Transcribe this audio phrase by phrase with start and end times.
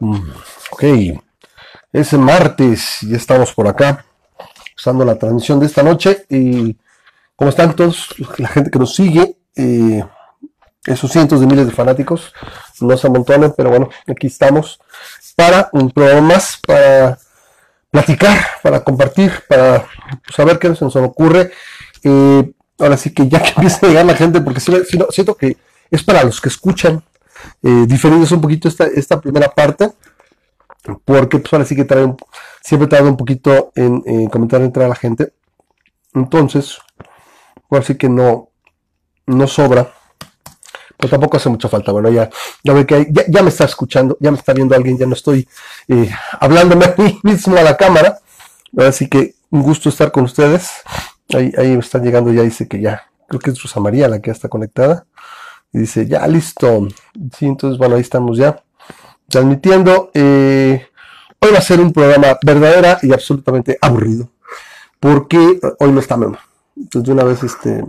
[0.00, 0.84] Ok,
[1.92, 4.04] es martes, ya estamos por acá,
[4.76, 6.24] usando la transmisión de esta noche.
[6.28, 6.76] Y
[7.40, 8.14] ¿Cómo están todos?
[8.36, 10.04] La gente que nos sigue, eh,
[10.84, 12.34] esos cientos de miles de fanáticos,
[12.82, 14.78] no se amontonan, pero bueno, aquí estamos
[15.36, 17.18] para un programa más, para
[17.90, 19.86] platicar, para compartir, para
[20.36, 21.50] saber qué se nos ocurre.
[22.04, 25.56] Eh, ahora sí que ya que empieza a llegar la gente, porque siento que
[25.90, 27.02] es para los que escuchan
[27.62, 29.90] eh, diferidos un poquito esta, esta primera parte,
[31.04, 32.14] porque pues ahora sí que trae
[32.62, 35.32] siempre tarda un poquito en, comentar entre la gente.
[36.14, 36.78] Entonces,
[37.70, 38.50] ahora que no,
[39.26, 39.92] no sobra,
[41.00, 41.92] pero tampoco hace mucha falta.
[41.92, 42.28] Bueno, ya,
[42.62, 45.48] ya ve que ya, me está escuchando, ya me está viendo alguien, ya no estoy
[45.88, 48.18] eh, hablándome a mí mismo a la cámara.
[48.76, 50.70] Así que un gusto estar con ustedes.
[51.34, 54.20] Ahí, ahí me están llegando, ya dice que ya, creo que es Rosa María la
[54.20, 55.06] que ya está conectada.
[55.72, 56.88] Y dice, ya listo.
[57.36, 58.62] Sí, entonces, bueno, ahí estamos ya
[59.28, 60.10] transmitiendo.
[60.14, 60.84] Eh,
[61.40, 64.30] hoy va a ser un programa verdadera y absolutamente aburrido.
[64.98, 66.36] Porque hoy no está Memo.
[66.76, 67.84] Entonces, de una vez, este,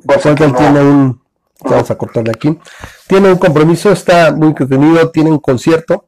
[0.57, 1.21] tiene un.
[1.63, 2.57] Vamos a cortarle aquí.
[3.07, 6.05] Tiene un compromiso, está muy entretenido, tiene un concierto.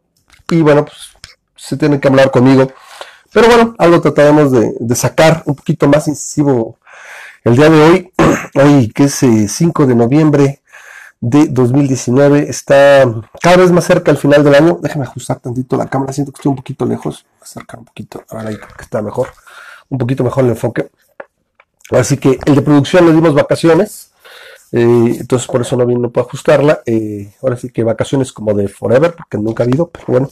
[0.49, 1.11] Y bueno, pues
[1.55, 2.71] se tiene que hablar conmigo.
[3.31, 6.77] Pero bueno, algo trataremos de, de sacar un poquito más incisivo
[7.43, 8.11] el día de hoy.
[8.55, 10.62] Hoy, que es 5 eh, de noviembre
[11.23, 12.49] de 2019.
[12.49, 13.05] Está
[13.41, 14.77] cada vez más cerca al final del año.
[14.81, 16.11] Déjame ajustar tantito la cámara.
[16.11, 17.25] Siento que estoy un poquito lejos.
[17.41, 18.23] Acercar un poquito.
[18.29, 19.29] Ahora ahí está mejor.
[19.87, 20.91] Un poquito mejor el enfoque.
[21.91, 24.11] Así que el de producción le dimos vacaciones.
[24.73, 26.81] Eh, entonces por eso no, no puedo ajustarla.
[26.85, 30.29] Eh, ahora sí que vacaciones como de forever, porque nunca ha habido, pero bueno.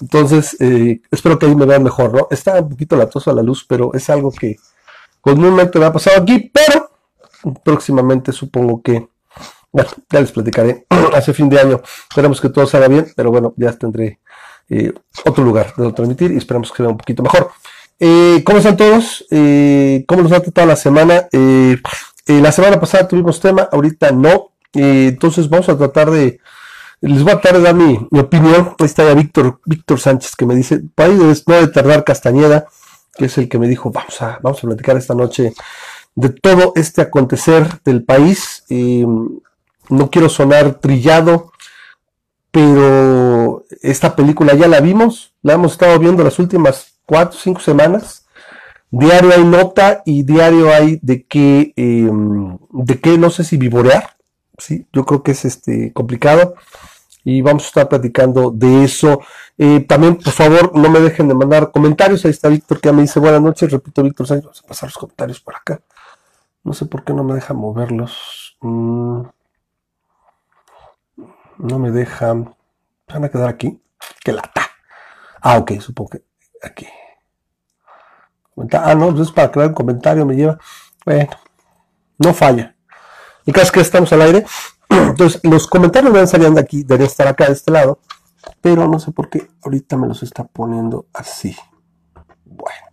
[0.00, 2.28] Entonces, eh, espero que ahí me vean mejor, ¿no?
[2.30, 4.56] Está un poquito latoso a la luz, pero es algo que
[5.20, 6.90] comúnmente me ha pasado aquí, pero
[7.64, 9.08] próximamente supongo que
[9.72, 11.82] bueno, ya les platicaré hace fin de año.
[12.08, 14.20] Esperemos que todo salga bien, pero bueno, ya tendré
[14.68, 14.92] eh,
[15.24, 17.50] otro lugar de transmitir y esperamos que vea un poquito mejor.
[17.98, 19.24] Eh, ¿Cómo están todos?
[19.30, 21.28] Eh, ¿Cómo nos ha tratado la semana?
[21.32, 24.52] la semana pasada tuvimos tema, ahorita no.
[24.74, 26.38] entonces vamos a tratar de,
[27.00, 28.74] les voy a tratar de dar mi, opinión.
[28.78, 32.66] Ahí está ya Víctor, Víctor Sánchez que me dice, país no de tardar Castañeda,
[33.16, 35.54] que es el que me dijo, vamos a, vamos a platicar esta noche
[36.14, 38.64] de todo este acontecer del país
[39.88, 41.52] no quiero sonar trillado,
[42.50, 48.26] pero esta película ya la vimos, la hemos estado viendo las últimas cuatro, cinco semanas.
[48.90, 54.16] Diario hay nota y diario hay de qué, em, de no sé si vivorear,
[54.56, 56.54] sí, yo creo que es este complicado
[57.24, 59.20] y vamos a estar platicando de eso.
[59.58, 62.24] Eh, también, por favor, no me dejen de mandar comentarios.
[62.24, 63.70] Ahí está Víctor que ya me dice buenas noches.
[63.70, 64.44] Repito, Víctor Sánchez.
[64.44, 65.78] Vamos a pasar los comentarios por acá.
[66.64, 68.56] No sé por qué no me deja moverlos.
[68.62, 69.22] Mm.
[71.58, 72.54] No me dejan.
[73.08, 73.82] Van a quedar aquí.
[74.22, 74.68] ¡Qué lata!
[75.40, 76.24] Ah, ok, supongo que
[76.62, 76.86] aquí.
[78.72, 80.58] Ah, no, pues es para crear un comentario, me lleva.
[81.04, 81.30] Bueno,
[82.18, 82.74] no falla.
[83.44, 84.46] Y caso es que estamos al aire.
[84.88, 88.00] Entonces, los comentarios van saliendo aquí, deberían estar acá de este lado.
[88.60, 91.56] Pero no sé por qué ahorita me los está poniendo así.
[92.44, 92.86] Bueno.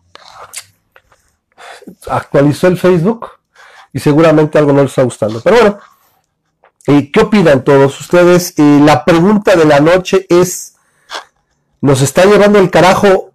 [2.09, 3.27] Actualizó el Facebook
[3.93, 5.41] y seguramente algo no les está gustando.
[5.41, 5.79] Pero bueno,
[6.85, 8.53] ¿Qué opinan todos ustedes?
[8.57, 10.75] la pregunta de la noche es,
[11.81, 13.31] ¿nos está llevando el carajo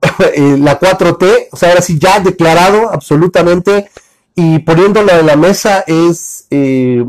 [0.34, 1.48] eh, la 4T?
[1.50, 3.90] O sea, ahora sí, ya declarado absolutamente
[4.36, 7.04] y poniéndola en la mesa es, eh,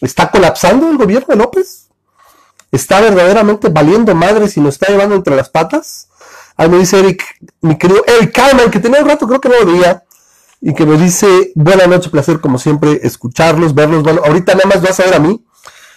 [0.00, 1.88] ¿está colapsando el gobierno de López?
[2.70, 6.08] ¿Está verdaderamente valiendo madres y nos está llevando entre las patas?
[6.56, 7.22] Ahí me dice Eric,
[7.60, 10.04] mi querido Eric Kalman, que tenía un rato, creo que no lo veía
[10.64, 14.04] y que me dice, buena noche, placer como siempre, escucharlos, verlos.
[14.04, 15.44] Bueno, ahorita nada más vas a ver a mí,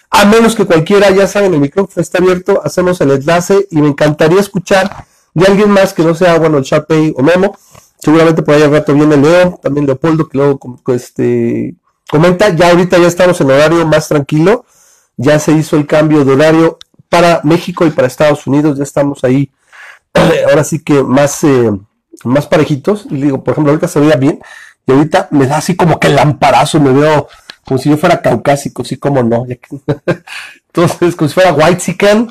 [0.10, 3.90] a menos que cualquiera, ya saben, el micrófono está abierto, hacemos el enlace y me
[3.90, 5.06] encantaría escuchar
[5.36, 7.56] de alguien más que no sea, bueno, el Sharpay o Memo.
[8.00, 11.76] Seguramente por ahí al rato viene Leo, también Leopoldo, que luego este,
[12.10, 12.50] comenta.
[12.50, 14.66] Ya ahorita ya estamos en horario más tranquilo,
[15.16, 19.24] ya se hizo el cambio de horario para México y para Estados Unidos, ya estamos
[19.24, 19.52] ahí,
[20.50, 21.44] ahora sí que más...
[21.44, 21.72] Eh,
[22.24, 23.06] más parejitos.
[23.10, 24.40] Y digo, por ejemplo, ahorita se veía bien.
[24.88, 27.28] Y ahorita me da así como que el lamparazo, me veo
[27.66, 29.46] como si yo fuera caucásico, así como no.
[30.68, 32.30] Entonces, como si fuera white chicken.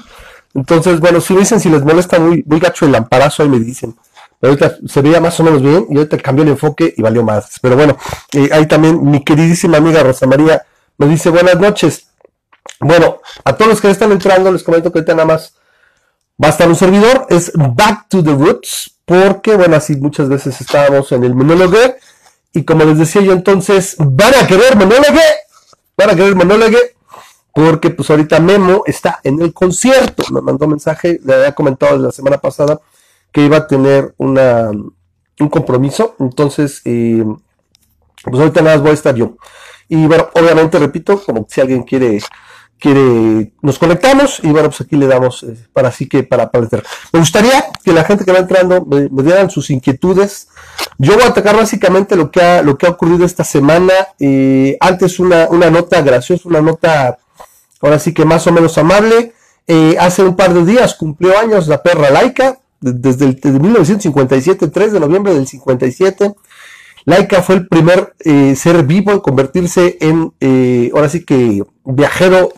[0.54, 3.58] Entonces, bueno, si me dicen si les molesta muy, muy gacho el lamparazo, ahí me
[3.58, 3.96] dicen.
[4.38, 7.24] Pero ahorita se veía más o menos bien y ahorita cambió el enfoque y valió
[7.24, 7.58] más.
[7.60, 7.96] Pero bueno,
[8.32, 10.64] eh, ahí también mi queridísima amiga Rosa María
[10.98, 12.08] me dice buenas noches.
[12.80, 15.54] Bueno, a todos los que están entrando les comento que ahorita nada más
[16.42, 20.60] va a estar un servidor, es Back to the Roots, porque, bueno, así muchas veces
[20.60, 21.78] estábamos en el monólogo,
[22.52, 25.20] y como les decía yo entonces, van a querer monólogo,
[25.96, 26.78] van a querer monólogo,
[27.52, 32.12] porque pues ahorita Memo está en el concierto, me mandó mensaje, le había comentado la
[32.12, 32.80] semana pasada
[33.32, 37.24] que iba a tener una, un compromiso, entonces, eh,
[38.24, 39.36] pues ahorita nada más voy a estar yo.
[39.88, 42.18] Y bueno, obviamente, repito, como si alguien quiere
[42.78, 46.82] quiere, nos conectamos y bueno, pues aquí le damos eh, para así que para paletar.
[47.12, 50.48] Me gustaría que la gente que va entrando me, dieran sus inquietudes.
[50.98, 53.92] Yo voy a atacar básicamente lo que ha, lo que ha ocurrido esta semana.
[54.18, 57.18] Eh, antes una, una nota graciosa, una nota
[57.80, 59.32] ahora sí que más o menos amable.
[59.66, 64.68] Eh, hace un par de días cumplió años la perra laica, desde, el, desde 1957,
[64.68, 66.34] 3 de noviembre del 57.
[67.06, 68.14] Laika fue el primer
[68.56, 70.32] ser vivo en convertirse en,
[70.94, 72.50] ahora sí que viajero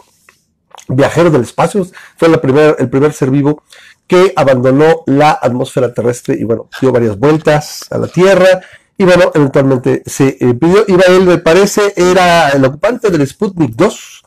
[0.88, 1.86] viajero del espacio,
[2.16, 3.62] fue primer, el primer ser vivo
[4.06, 8.60] que abandonó la atmósfera terrestre y bueno, dio varias vueltas a la Tierra
[8.96, 13.74] y bueno, eventualmente se eh, pidió, iba él me parece, era el ocupante del Sputnik
[13.74, 14.22] 2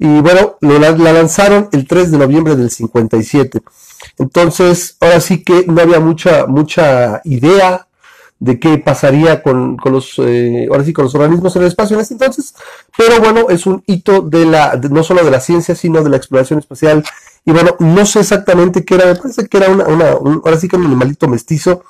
[0.00, 3.60] y bueno, la, lanzaron el 3 de noviembre del 57.
[4.18, 7.87] Entonces, ahora sí que no había mucha, mucha idea
[8.40, 11.96] de qué pasaría con, con los, eh, ahora sí, con los organismos en el espacio
[11.96, 12.54] en ese entonces,
[12.96, 16.16] pero bueno, es un hito de la, no solo de la ciencia, sino de la
[16.16, 17.04] exploración espacial,
[17.44, 20.68] y bueno, no sé exactamente qué era, me parece que era una, una ahora sí
[20.68, 21.84] que un animalito mestizo,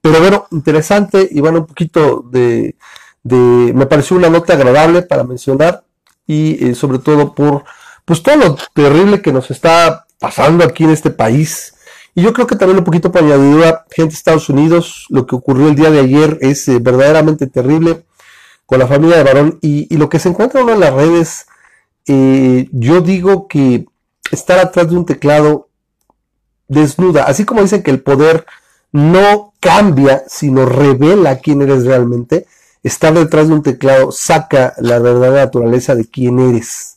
[0.00, 2.76] pero bueno, interesante, y bueno, un poquito de,
[3.22, 5.82] de me pareció una nota agradable para mencionar,
[6.26, 7.64] y eh, sobre todo por,
[8.04, 11.74] pues todo lo terrible que nos está pasando aquí en este país,
[12.16, 15.36] y yo creo que también un poquito para añadidura, gente de Estados Unidos, lo que
[15.36, 18.06] ocurrió el día de ayer es eh, verdaderamente terrible
[18.64, 21.46] con la familia de varón y, lo que se encuentra en las redes,
[22.06, 23.84] eh, yo digo que
[24.30, 25.68] estar atrás de un teclado
[26.68, 28.46] desnuda, así como dicen que el poder
[28.92, 32.46] no cambia, sino revela quién eres realmente,
[32.82, 36.96] estar detrás de un teclado saca la verdadera naturaleza de quién eres.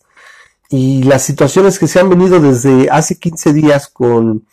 [0.70, 4.46] Y las situaciones que se han venido desde hace 15 días con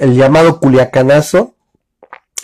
[0.00, 1.54] el llamado culiacanazo,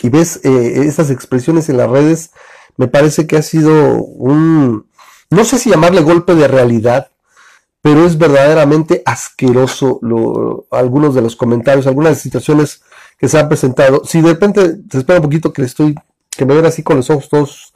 [0.02, 2.30] y ves eh, esas expresiones en las redes,
[2.76, 4.86] me parece que ha sido un,
[5.30, 7.10] no sé si llamarle golpe de realidad,
[7.80, 12.82] pero es verdaderamente asqueroso lo, algunos de los comentarios, algunas situaciones
[13.18, 14.02] que se han presentado.
[14.04, 15.94] Si de repente te espera un poquito que estoy,
[16.30, 17.74] que me ven así con los ojos todos,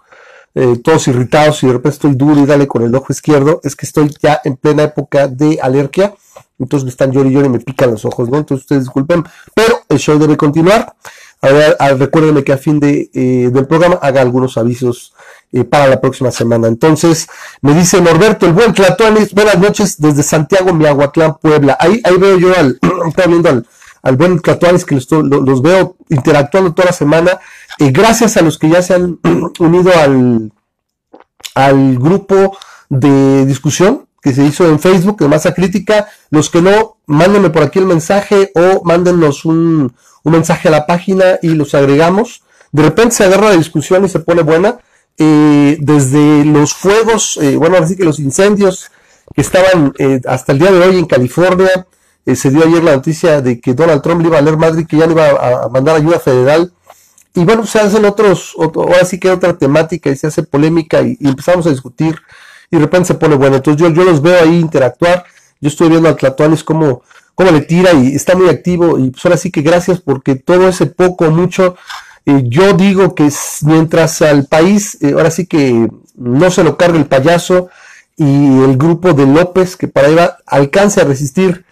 [0.55, 3.75] eh, todos irritados y de repente estoy duro y dale con el ojo izquierdo, es
[3.77, 6.15] que estoy ya en plena época de alergia
[6.61, 8.39] entonces me están llorando y me pican los ojos, ¿no?
[8.39, 9.25] Entonces ustedes disculpen,
[9.55, 10.95] pero el show debe continuar.
[11.43, 15.15] Ahora, recuérdenme que a fin de, eh, del programa haga algunos avisos
[15.53, 16.69] eh, para la próxima semana.
[16.69, 17.29] Entonces,
[17.63, 21.79] me dice Norberto, el buen Tlatuanis, buenas noches desde Santiago, Miahuatlán, Puebla.
[21.81, 22.79] Ahí, ahí veo yo al,
[23.09, 23.67] está viendo al,
[24.03, 27.41] al buen Tlatuanis que los, los, veo interactuando toda la semana.
[27.79, 29.19] Eh, gracias a los que ya se han
[29.59, 30.53] unido al,
[31.55, 32.59] al grupo
[32.91, 36.09] de discusión que se hizo en Facebook de masa crítica.
[36.31, 40.87] Los que no, mándenme por aquí el mensaje o mándenos un, un mensaje a la
[40.87, 42.43] página y los agregamos.
[42.73, 44.79] De repente se agarra la discusión y se pone buena.
[45.19, 48.91] Eh, desde los fuegos, eh, bueno, así que los incendios
[49.35, 51.87] que estaban eh, hasta el día de hoy en California,
[52.35, 54.97] se dio ayer la noticia de que Donald Trump le iba a leer Madrid, que
[54.97, 56.73] ya le iba a, mandar ayuda federal.
[57.35, 61.17] Y bueno, se hacen otros, ahora sí que otra temática y se hace polémica y
[61.21, 62.17] empezamos a discutir
[62.71, 63.57] y de repente se pone bueno.
[63.57, 65.25] Entonces yo, yo los veo ahí interactuar.
[65.61, 67.03] Yo estoy viendo a Tlatuanes cómo,
[67.35, 68.99] cómo le tira y está muy activo.
[68.99, 71.77] Y pues ahora sí que gracias porque todo ese poco, mucho,
[72.27, 73.29] eh, yo digo que
[73.63, 77.69] mientras al país, eh, ahora sí que no se lo cargue el payaso
[78.17, 81.65] y el grupo de López, que para va, alcance a resistir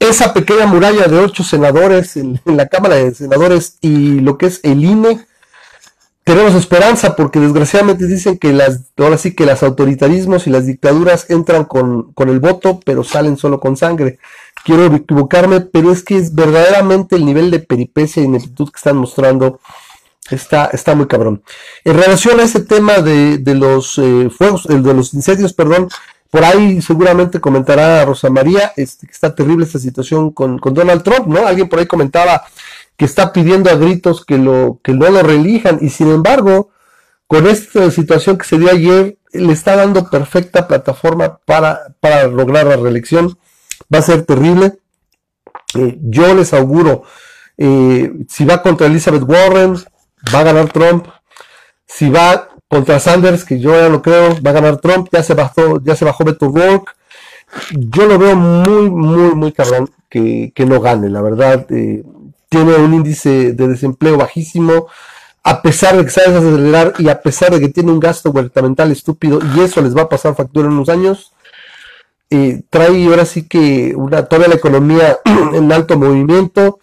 [0.00, 4.46] esa pequeña muralla de ocho senadores en, en, la Cámara de Senadores y lo que
[4.46, 5.24] es el INE,
[6.24, 11.28] tenemos esperanza porque desgraciadamente dicen que las, ahora sí que los autoritarismos y las dictaduras
[11.30, 14.18] entran con, con el voto, pero salen solo con sangre.
[14.64, 18.96] Quiero equivocarme, pero es que es verdaderamente el nivel de peripecia y ineptitud que están
[18.96, 19.58] mostrando
[20.30, 21.42] está, está muy cabrón.
[21.84, 25.88] En relación a ese tema de, de los eh, fuegos, de los incendios, perdón,
[26.30, 31.02] por ahí seguramente comentará Rosa María, este, que está terrible esta situación con, con Donald
[31.02, 31.46] Trump, ¿no?
[31.46, 32.44] Alguien por ahí comentaba
[33.02, 36.70] que está pidiendo a gritos que, lo, que no lo reelijan y sin embargo,
[37.26, 42.64] con esta situación que se dio ayer, le está dando perfecta plataforma para, para lograr
[42.64, 43.36] la reelección.
[43.92, 44.78] Va a ser terrible.
[45.74, 47.02] Eh, yo les auguro,
[47.58, 49.74] eh, si va contra Elizabeth Warren,
[50.32, 51.08] va a ganar Trump.
[51.84, 55.08] Si va contra Sanders, que yo ya lo creo, va a ganar Trump.
[55.10, 56.54] Ya se bajó, ya se bajó Beto.
[57.72, 61.66] Yo lo veo muy, muy, muy cabrón que, que no gane, la verdad.
[61.70, 62.04] Eh,
[62.52, 64.86] tiene un índice de desempleo bajísimo,
[65.42, 68.92] a pesar de que sabe acelerar y a pesar de que tiene un gasto gubernamental
[68.92, 71.32] estúpido, y eso les va a pasar factura en unos años.
[72.30, 75.18] eh, trae ahora sí que una, toda la economía
[75.54, 76.78] en alto movimiento.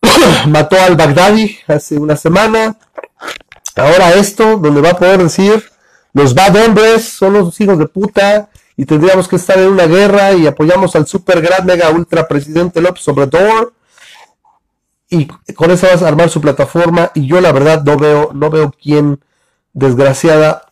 [0.48, 2.78] Mató al Baghdadi hace una semana.
[3.76, 5.62] Ahora esto, donde va a poder decir,
[6.14, 10.32] los bad hombres son los hijos de puta y tendríamos que estar en una guerra
[10.32, 13.74] y apoyamos al super gran mega ultra presidente López Obrador
[15.10, 18.48] y con eso vas a armar su plataforma y yo la verdad no veo no
[18.48, 19.20] veo quién
[19.72, 20.70] desgraciada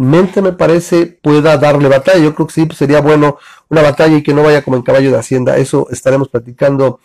[0.00, 2.18] mente me parece pueda darle batalla.
[2.18, 3.36] Yo creo que sí sería bueno
[3.68, 5.58] una batalla y que no vaya como en caballo de hacienda.
[5.58, 7.00] Eso estaremos platicando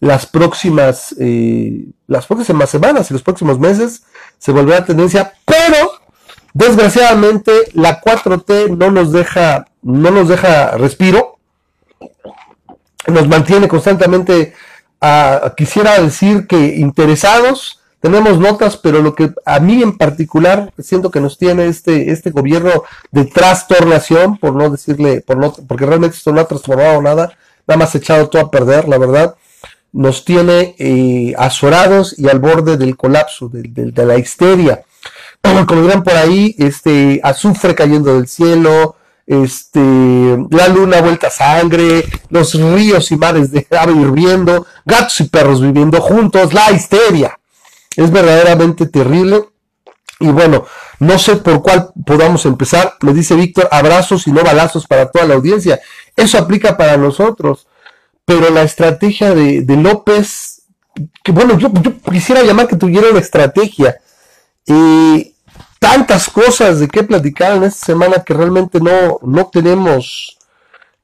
[0.00, 4.02] las próximas eh, las próximas semanas y los próximos meses.
[4.38, 5.92] Se volverá tendencia, pero
[6.52, 11.38] desgraciadamente la 4T no nos deja no nos deja respiro.
[13.06, 14.52] Nos mantiene constantemente
[15.56, 21.20] quisiera decir que interesados tenemos notas, pero lo que a mí en particular siento que
[21.20, 26.32] nos tiene este, este gobierno de trastornación, por no decirle, por no, porque realmente esto
[26.32, 27.32] no ha transformado nada,
[27.66, 29.34] nada más echado todo a perder, la verdad,
[29.92, 34.82] nos tiene eh, azorados y al borde del colapso, de, la histeria.
[35.66, 39.80] Como dirán por ahí, este azufre cayendo del cielo, este,
[40.50, 45.60] la luna vuelta a sangre, los ríos y mares de ave hirviendo, gatos y perros
[45.60, 47.38] viviendo juntos, la histeria
[47.96, 49.48] es verdaderamente terrible.
[50.20, 50.64] Y bueno,
[51.00, 52.94] no sé por cuál podamos empezar.
[53.00, 55.80] Me dice Víctor, abrazos y no balazos para toda la audiencia.
[56.14, 57.66] Eso aplica para nosotros.
[58.24, 60.62] Pero la estrategia de, López,
[61.22, 61.70] que bueno, yo,
[62.10, 63.98] quisiera llamar que tuviera una estrategia.
[64.66, 65.35] y
[65.86, 70.36] tantas cosas de qué platicar en esta semana que realmente no, no tenemos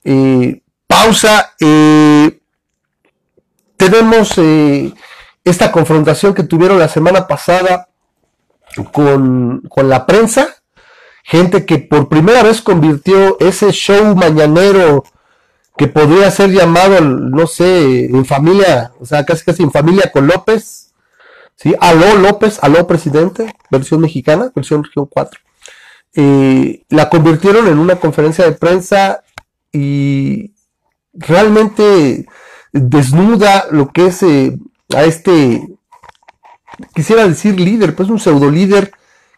[0.03, 1.53] eh, pausa.
[1.61, 2.41] Eh,
[3.77, 4.93] tenemos eh,
[5.45, 7.91] esta confrontación que tuvieron la semana pasada
[8.93, 10.49] con, la prensa,
[11.23, 15.05] gente que por primera vez convirtió ese show mañanero
[15.77, 20.27] que podría ser llamado, no sé, en familia, o sea, casi casi en familia con
[20.27, 20.82] López,
[21.57, 21.75] ¿sí?
[21.81, 25.41] Aló López, aló presidente, versión mexicana, versión región 4.
[26.15, 29.23] Eh, la convirtieron en una conferencia de prensa
[29.73, 30.53] y
[31.15, 32.27] realmente
[32.73, 34.59] desnuda lo que es eh,
[34.95, 35.67] a este,
[36.95, 38.93] quisiera decir líder, pues un pseudo líder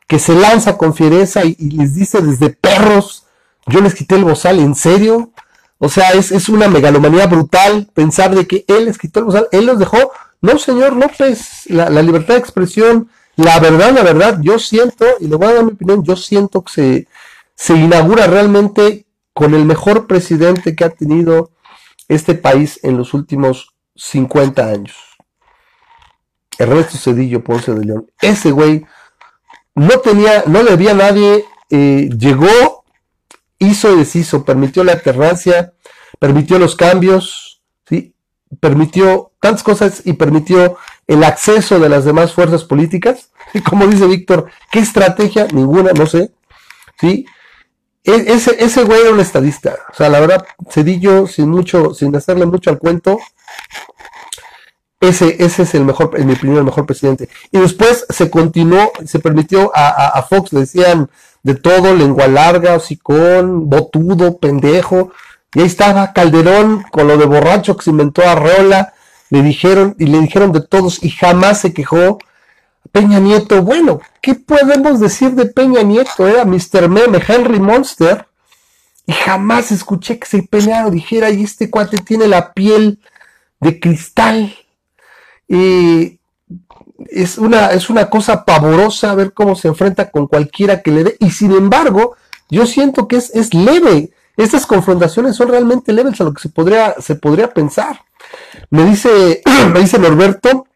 [0.06, 3.26] que se lanza con fiereza y, les dice desde perros,
[3.66, 5.30] yo les quité el bozal, ¿en serio?
[5.78, 9.66] O sea, es, una megalomanía brutal pensar de que él les quitó el bozal, él
[9.66, 10.12] los dejó.
[10.44, 15.36] No, señor López, la, libertad de expresión, la verdad, la verdad, yo siento, y le
[15.36, 17.08] voy a dar mi opinión, yo siento que se,
[17.54, 21.52] se inaugura realmente con el mejor presidente que ha tenido
[22.08, 25.16] este país en los últimos 50 años.
[26.58, 28.10] Ernesto Cedillo Ponce de León.
[28.20, 28.84] Ese güey
[29.74, 32.84] no tenía, no le había a nadie, eh, llegó,
[33.58, 35.72] hizo y deshizo, permitió la alternancia,
[36.18, 38.13] permitió los cambios, ¿sí?
[38.60, 43.30] Permitió tantas cosas y permitió el acceso de las demás fuerzas políticas.
[43.52, 45.46] Y como dice Víctor, ¿qué estrategia?
[45.52, 46.32] Ninguna, no sé.
[47.00, 47.26] ¿sí?
[48.04, 49.76] E, ese, ese güey era un estadista.
[49.92, 53.18] O sea, la verdad, Cedillo, sin mucho, sin hacerle mucho al cuento,
[55.00, 57.28] ese, ese es el mejor, en mi opinión, el mejor presidente.
[57.50, 61.10] Y después se continuó, se permitió a, Fox, le decían
[61.42, 65.12] de todo, lengua larga, hocicón, botudo, pendejo.
[65.54, 68.94] Y ahí estaba Calderón con lo de borracho que se inventó a Rola.
[69.30, 72.18] Le dijeron, y le dijeron de todos, y jamás se quejó.
[72.92, 76.28] Peña Nieto, bueno, ¿qué podemos decir de Peña Nieto?
[76.28, 76.88] Era Mr.
[76.88, 78.26] Meme, Henry Monster.
[79.06, 83.00] Y jamás escuché que se peleara dijera, y este cuate tiene la piel
[83.60, 84.54] de cristal.
[85.48, 86.18] Y
[87.10, 91.16] es una, es una cosa pavorosa ver cómo se enfrenta con cualquiera que le dé.
[91.20, 92.16] Y sin embargo,
[92.50, 94.13] yo siento que es, es leve.
[94.36, 98.00] Estas confrontaciones son realmente leves a lo que se podría, se podría pensar.
[98.70, 100.66] Me dice, me dice Norberto,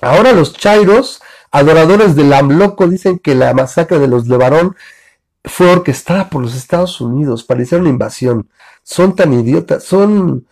[0.00, 1.20] ahora los chairos,
[1.50, 4.76] adoradores del AMLOCO, dicen que la masacre de los Levarón
[5.44, 8.48] fue orquestada por los Estados Unidos, parecía una invasión.
[8.82, 10.46] Son tan idiotas, son,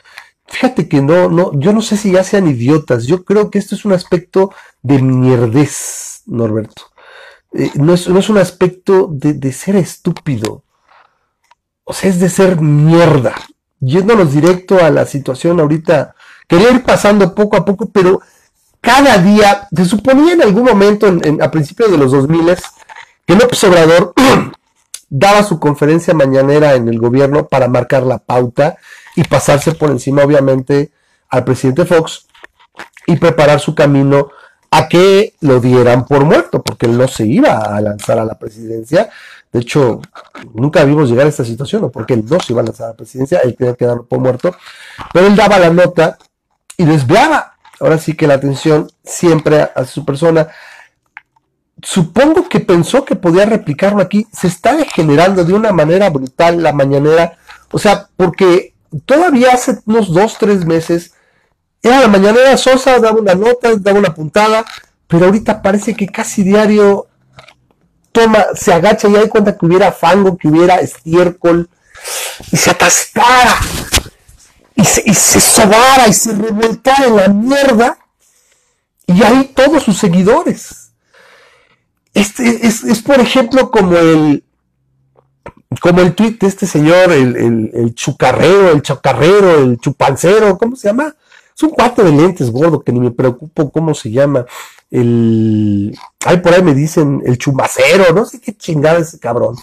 [0.49, 3.06] Fíjate que no, no, yo no sé si ya sean idiotas.
[3.06, 6.85] Yo creo que esto es un aspecto de mierdez, Norberto.
[7.52, 10.64] Eh, no, es, no, es, un aspecto de, de, ser estúpido.
[11.88, 13.35] O sea, es de ser mierda.
[13.80, 16.14] Yéndonos directo a la situación ahorita.
[16.47, 18.21] Quería ir pasando poco a poco, pero
[18.83, 22.57] cada día, se suponía en algún momento, en, a principios de los 2000,
[23.25, 24.12] que López Obrador
[25.09, 28.76] daba su conferencia mañanera en el gobierno para marcar la pauta
[29.16, 30.90] y pasarse por encima, obviamente,
[31.30, 32.26] al presidente Fox
[33.07, 34.28] y preparar su camino
[34.71, 38.38] a que lo dieran por muerto, porque él no se iba a lanzar a la
[38.38, 39.09] presidencia,
[39.52, 40.00] De hecho,
[40.55, 41.90] nunca vimos llegar a esta situación, ¿no?
[41.90, 44.19] porque él no se iba a lanzar a la presidencia, él tenía que darlo por
[44.19, 44.55] muerto,
[45.12, 46.19] pero él daba la nota
[46.76, 50.49] y desviaba, ahora sí que la atención siempre a, su persona.
[51.83, 56.73] Supongo que pensó que podía replicarlo aquí, se está degenerando de una manera brutal la
[56.73, 57.38] mañanera,
[57.71, 58.75] o sea, porque
[59.07, 61.14] todavía hace unos dos, tres meses,
[61.83, 64.64] era la mañanera Sosa, daba una nota, daba una puntada,
[65.07, 67.08] pero ahorita parece que casi diario
[68.55, 71.69] se agacha y hay cuenta que hubiera fango, que hubiera estiércol,
[72.53, 73.57] y se atascara,
[74.75, 77.99] y se, y se sobara, y se revolcara en la mierda,
[79.07, 80.93] y ahí todos sus seguidores.
[82.15, 84.45] Este es, es por ejemplo como el
[85.81, 90.77] como el tweet de este señor, el, el, el chucarrero, el chocarrero, el chupancero, ¿cómo
[90.77, 91.15] se llama?
[91.55, 94.47] Es un cuate de lentes gordo que ni me preocupo cómo se llama
[94.91, 95.97] el,
[96.28, 99.56] ay, por ahí me dicen el chumacero, no sé qué chingada ese cabrón.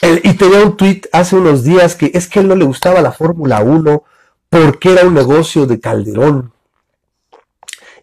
[0.00, 3.10] y tenía un tweet hace unos días que es que él no le gustaba la
[3.10, 4.04] Fórmula 1
[4.48, 6.52] porque era un negocio de Calderón.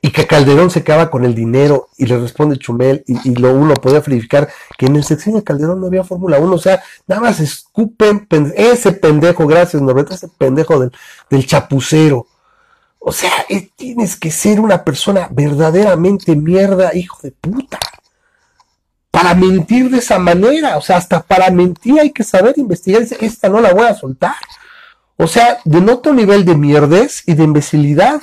[0.02, 3.74] Y que Calderón se quedaba con el dinero y le responde Chumel y, lo uno
[3.76, 6.54] podía verificar que en el sexenio de Calderón no había Fórmula 1.
[6.54, 8.28] O sea, nada más escupen
[8.58, 10.90] ese pendejo, gracias Norberto, ese pendejo
[11.30, 12.28] del chapucero
[13.06, 13.46] o sea,
[13.76, 17.78] tienes que ser una persona verdaderamente mierda, hijo de puta.
[19.12, 20.78] Para mentir de esa manera.
[20.78, 23.04] O sea, hasta para mentir hay que saber investigar.
[23.20, 24.38] Esta no la voy a soltar.
[25.18, 28.22] O sea, denota un nivel de mierdez y de imbecilidad.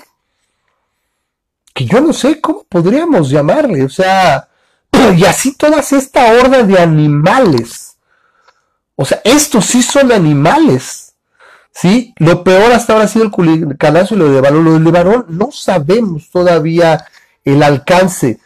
[1.74, 3.84] Que yo no sé cómo podríamos llamarle.
[3.84, 4.48] O sea,
[5.14, 7.98] y así todas esta horda de animales.
[8.96, 11.09] O sea, estos sí son animales
[11.72, 12.14] ¿sí?
[12.18, 14.64] Lo peor hasta ahora ha sido el culicanazo y lo de Balón.
[14.64, 17.06] Lo de Levarón no sabemos todavía
[17.44, 18.40] el alcance.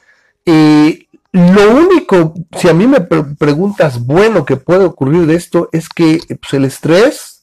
[0.46, 5.88] Eh, lo único, si a mí me preguntas, bueno, que puede ocurrir de esto, es
[5.88, 7.42] que pues, el estrés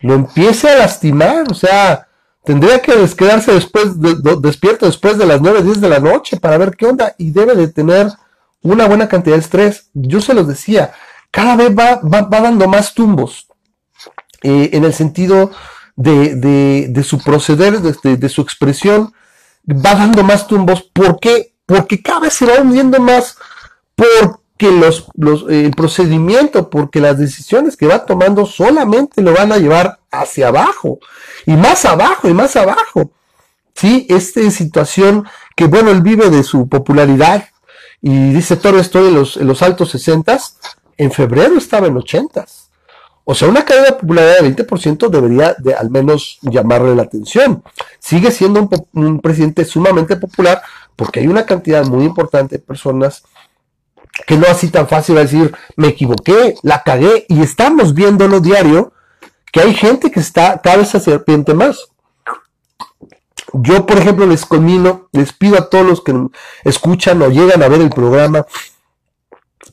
[0.00, 2.08] lo empiece a lastimar, o sea,
[2.42, 6.58] tendría que quedarse después, de, despierto después de las 9, 10 de la noche para
[6.58, 8.08] ver qué onda y debe de tener
[8.62, 9.90] una buena cantidad de estrés.
[9.94, 10.92] Yo se los decía,
[11.30, 13.46] cada vez va dando más tumbos,
[14.42, 15.50] eh, en el sentido
[15.96, 19.12] de, su proceder, de, su expresión,
[19.68, 20.82] va dando más tumbos.
[20.82, 21.54] ¿Por qué?
[21.66, 23.36] Porque cada vez se va hundiendo más,
[23.94, 25.08] porque los,
[25.48, 30.98] el procedimiento, porque las decisiones que va tomando solamente lo van a llevar hacia abajo,
[31.46, 33.12] y más abajo, y más abajo.
[33.74, 37.46] Sí, esta situación que, bueno, él vive de su popularidad,
[38.02, 40.38] y dice, todo estoy en los, en los altos 60
[40.96, 42.46] en febrero estaba en 80
[43.30, 47.62] o sea, una caída de popularidad de 20% debería de al menos llamarle la atención.
[48.00, 50.60] Sigue siendo un, presidente sumamente popular
[50.96, 53.22] porque hay una cantidad muy importante de personas
[54.26, 58.94] que no así tan fácil a decir, me equivoqué, la cagué, y estamos viéndolo diario,
[59.52, 61.86] que hay gente que está cada vez se serpiente más.
[63.52, 66.12] Yo, por ejemplo, les comino, les pido a todos los que
[66.64, 68.44] escuchan o llegan a ver el programa,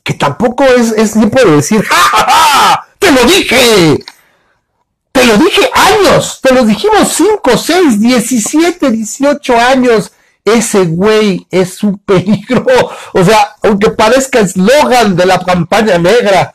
[0.04, 2.87] que tampoco es, es tiempo de decir, ¡Ja, ja, ja!
[2.98, 4.04] Te lo dije.
[5.12, 6.40] Te lo dije años.
[6.42, 10.12] Te lo dijimos 5, 6, 17, 18 años.
[10.44, 12.66] Ese güey es un peligro.
[13.12, 16.54] O sea, aunque parezca eslogan de la campaña negra,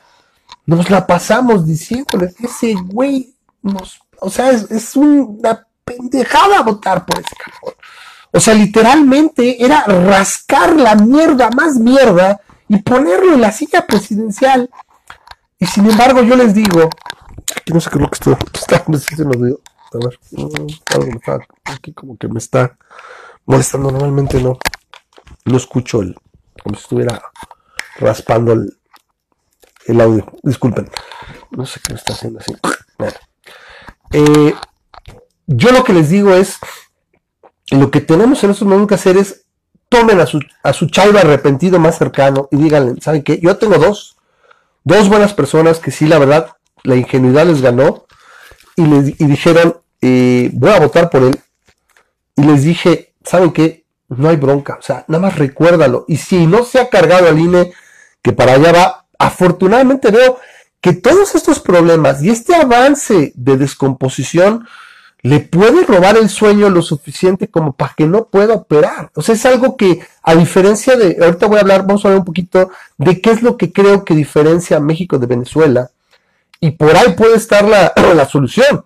[0.65, 7.35] nos la pasamos diciéndole, ese güey nos, o sea, es, una pendejada votar por ese
[7.35, 7.75] cabrón.
[8.31, 14.69] O sea, literalmente era rascar la mierda más mierda y ponerlo en la silla presidencial.
[15.59, 16.89] Y sin embargo, yo les digo,
[17.55, 19.59] aquí no sé qué es lo que está, no sé si nos digo,
[19.93, 22.77] a ver, mm, algo me está, aquí como que me está
[23.45, 24.57] molestando, normalmente no,
[25.45, 26.15] no escucho el,
[26.61, 27.21] como si estuviera
[27.97, 28.77] raspando el,
[29.85, 30.89] el audio, disculpen,
[31.51, 32.53] no sé qué me está haciendo así.
[34.11, 34.53] Eh,
[35.47, 36.57] yo lo que les digo es,
[37.71, 39.45] lo que tenemos en estos momentos que hacer es,
[39.89, 43.39] tomen a su, a su arrepentido más cercano y díganle, ¿saben qué?
[43.39, 44.17] Yo tengo dos,
[44.83, 46.51] dos buenas personas que sí, la verdad,
[46.83, 48.05] la ingenuidad les ganó
[48.75, 51.39] y, les, dijeron, eh, voy a votar por él.
[52.35, 53.85] Y les dije, ¿saben qué?
[54.09, 56.05] No hay bronca, o sea, nada más recuérdalo.
[56.07, 57.73] Y si no se ha cargado al INE,
[58.21, 60.39] que para allá va, afortunadamente veo
[60.81, 64.67] que todos estos problemas y este avance de descomposición
[65.23, 69.09] le puede robar el sueño lo suficiente como para que no pueda operar.
[69.15, 72.19] O sea, es algo que, a diferencia de, ahorita voy a hablar, vamos a hablar
[72.19, 75.89] un poquito de qué es lo que creo que diferencia a México de Venezuela.
[76.59, 78.83] Y por ahí puede estar la, la solución.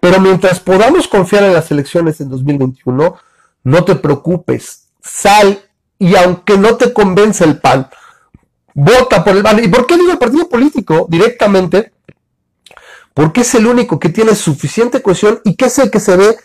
[0.00, 3.16] Pero mientras podamos confiar en las elecciones en 2021,
[3.64, 5.60] no te preocupes, sal
[5.98, 7.90] y aunque no te convenza el PAN,
[8.72, 9.62] vota por el PAN.
[9.62, 11.92] ¿Y por qué digo el partido político directamente?
[13.14, 16.36] Porque es el único que tiene suficiente cohesión y que es el que se ve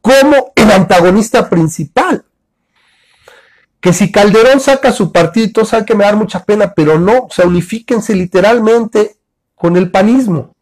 [0.00, 2.24] como el antagonista principal.
[3.80, 7.30] Que si Calderón saca su partido, sabe que me da mucha pena, pero no, o
[7.30, 9.16] sea, unifíquense literalmente
[9.54, 10.54] con el panismo.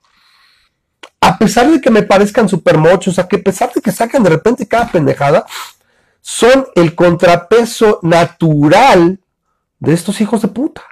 [1.21, 4.23] A pesar de que me parezcan super mochos, a que a pesar de que sacan
[4.23, 5.45] de repente cada pendejada,
[6.21, 9.21] son el contrapeso natural
[9.79, 10.83] de estos hijos de puta.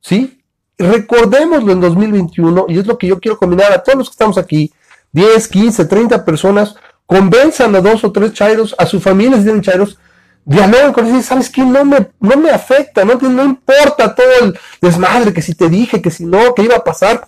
[0.00, 0.37] ¿Sí?
[0.78, 4.38] Recordémoslo en 2021, y es lo que yo quiero combinar a todos los que estamos
[4.38, 4.72] aquí,
[5.12, 9.98] 10, 15, 30 personas, convenzan a dos o tres chairos, a sus familias tienen chairos,
[10.44, 11.62] dialoguen con ellos, ¿sabes qué?
[11.62, 16.00] No me, no me afecta, no, no importa todo el desmadre, que si te dije,
[16.00, 17.26] que si no, que iba a pasar.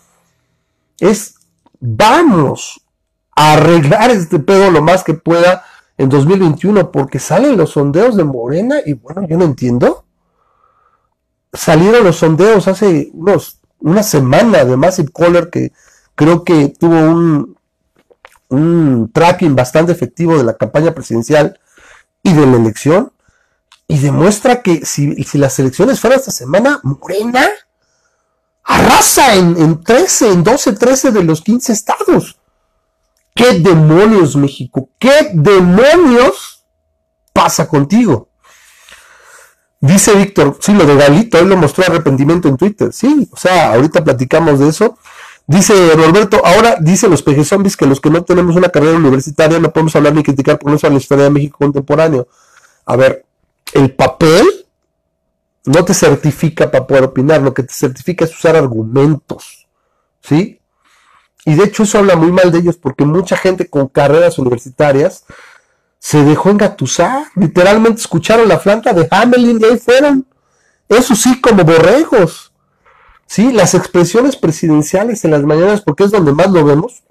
[0.99, 1.35] Es,
[1.81, 2.81] vamos
[3.35, 5.65] a arreglar este pedo lo más que pueda
[5.99, 10.00] en 2021, porque salen los sondeos de Morena y bueno, yo no entiendo.
[11.53, 15.73] Salieron los sondeos hace unos, una semana de Massive Caller que
[16.15, 17.57] creo que tuvo un,
[18.49, 21.59] un tracking bastante efectivo de la campaña presidencial
[22.23, 23.13] y de la elección
[23.89, 27.49] y demuestra que si, si las elecciones fueran esta semana, Morena
[28.63, 32.39] arrasa en, en 13, en 12, 13 de los 15 estados.
[33.35, 34.91] ¿Qué demonios, México?
[34.99, 36.65] ¿Qué demonios
[37.33, 38.30] pasa contigo?
[39.81, 42.93] Dice Víctor, sí, lo de Galito, él lo mostró arrepentimiento en Twitter.
[42.93, 44.99] Sí, o sea, ahorita platicamos de eso.
[45.47, 49.59] Dice Roberto, ahora dicen los peje zombies que los que no tenemos una carrera universitaria
[49.59, 52.29] no podemos hablar ni criticar por eso a la historia de México contemporáneo.
[52.85, 53.25] A ver,
[53.73, 54.47] el papel
[55.65, 59.67] no te certifica para poder opinar, lo que te certifica es usar argumentos.
[60.23, 60.61] ¿Sí?
[61.47, 65.25] Y de hecho eso habla muy mal de ellos porque mucha gente con carreras universitarias
[66.01, 67.27] se dejó engatusar.
[67.37, 70.27] Literalmente escucharon la flanta de Hamelin y ahí fueron.
[70.89, 72.53] Eso sí, como borregos.
[73.27, 77.05] Sí, las expresiones presidenciales en las mañanas, porque es donde más lo vemos.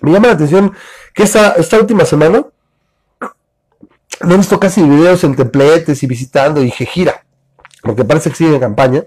[0.00, 0.72] Me llama la atención
[1.12, 2.46] que esta, esta última semana
[4.22, 7.26] no he visto casi videos en templetes y visitando y que gira,
[7.82, 9.04] porque parece que sigue en campaña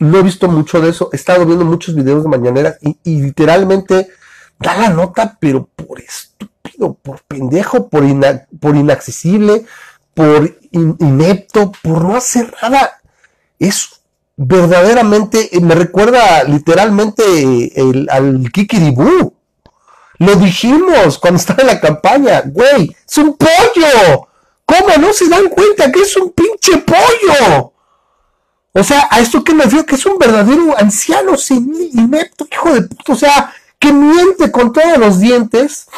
[0.00, 1.10] no he visto mucho de eso.
[1.12, 4.08] He estado viendo muchos videos de mañanera y, literalmente
[4.58, 6.00] da la nota, pero por
[6.78, 8.04] por pendejo, por,
[8.60, 9.64] por inaccesible,
[10.14, 13.00] por inepto, por no hacer nada.
[13.58, 14.00] Es
[14.36, 19.34] verdaderamente, eh, me recuerda literalmente el, al Kikiribú.
[20.18, 24.28] Lo dijimos cuando estaba en la campaña, güey, es un pollo.
[24.64, 27.72] ¿Cómo no se dan cuenta que es un pinche pollo?
[28.72, 32.72] O sea, a esto que me refiero que es un verdadero anciano senil, inepto, hijo
[32.72, 35.88] de puta, o sea, que miente con todos los dientes,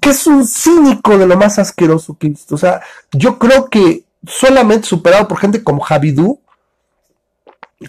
[0.00, 2.54] que es un cínico de lo más asqueroso que he visto.
[2.54, 2.80] O sea,
[3.12, 6.40] yo creo que solamente superado por gente como Javidú,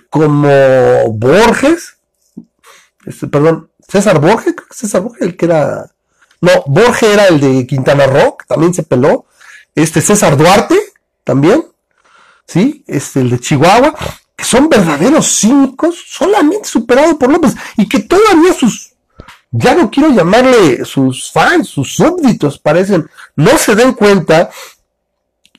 [0.10, 0.50] como
[1.12, 1.98] Borges,
[3.06, 5.90] este, perdón, César Borges, creo que César Borges, el que era,
[6.42, 9.26] no, Borges era el de Quintana Roo, también se peló,
[9.74, 10.78] este César Duarte,
[11.24, 11.66] también,
[12.46, 12.84] ¿sí?
[12.88, 13.96] Este, el de Chihuahua,
[14.36, 18.89] que son verdaderos cínicos, solamente superados por López, y que todavía sus,
[19.52, 24.50] ya no quiero llamarle sus fans, sus súbditos, parecen, no se den cuenta,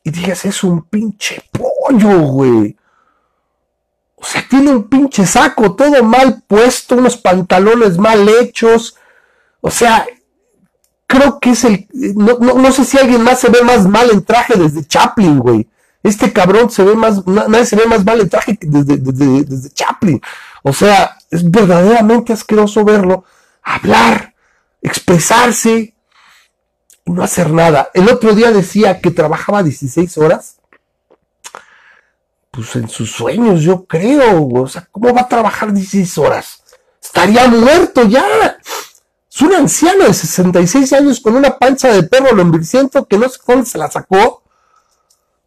[0.03, 2.77] y digas, es un pinche pollo, güey.
[4.17, 8.97] O sea, tiene un pinche saco todo mal puesto, unos pantalones mal hechos.
[9.61, 10.07] O sea,
[11.07, 11.89] creo que es el.
[11.93, 15.39] No, no, no, sé si alguien más se ve más mal en traje desde Chaplin,
[15.39, 15.69] güey.
[16.03, 19.71] Este cabrón se ve más, nadie se ve más mal en traje que desde, desde,
[19.71, 20.21] Chaplin.
[20.63, 23.25] O sea, es verdaderamente asqueroso verlo
[23.63, 24.35] hablar,
[24.83, 25.95] expresarse
[27.05, 27.91] y no hacer nada.
[27.95, 30.57] El otro día decía que trabajaba 16 horas.
[32.51, 34.49] Pues en sus sueños, yo creo.
[34.49, 36.63] O sea, ¿cómo va a trabajar 16 horas?
[37.03, 38.25] Estaría muerto ya.
[39.33, 43.39] Es un anciano de 66 años con una pancha de perro lombriciento que no sé
[43.45, 44.43] cómo se la sacó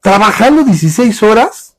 [0.04, 1.76] trabajando 16 horas.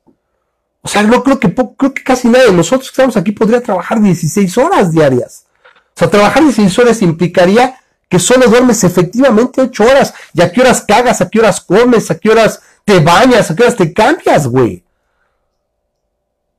[0.80, 3.62] O sea, no creo que, creo que casi nadie de nosotros que estamos aquí podría
[3.62, 5.43] trabajar 16 horas diarias.
[5.96, 7.78] O sea, trabajar 16 horas implicaría
[8.08, 10.14] que solo duermes efectivamente 8 horas.
[10.32, 11.20] ¿Y a qué horas cagas?
[11.20, 12.10] ¿A qué horas comes?
[12.10, 13.50] ¿A qué horas te bañas?
[13.50, 14.84] ¿A qué horas te cambias, güey?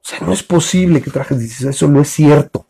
[0.02, 2.66] O sea, no es posible que trabajes 16 Eso no es cierto.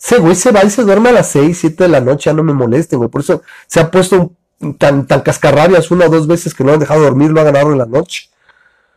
[0.00, 2.30] Ese güey se va y se duerme a las 6, 7 de la noche.
[2.30, 3.10] Ya no me moleste, güey.
[3.10, 4.32] Por eso se ha puesto
[4.78, 7.72] tan, tan cascarrabias una o dos veces que no han dejado dormir, lo ha ganado
[7.72, 8.30] en la noche.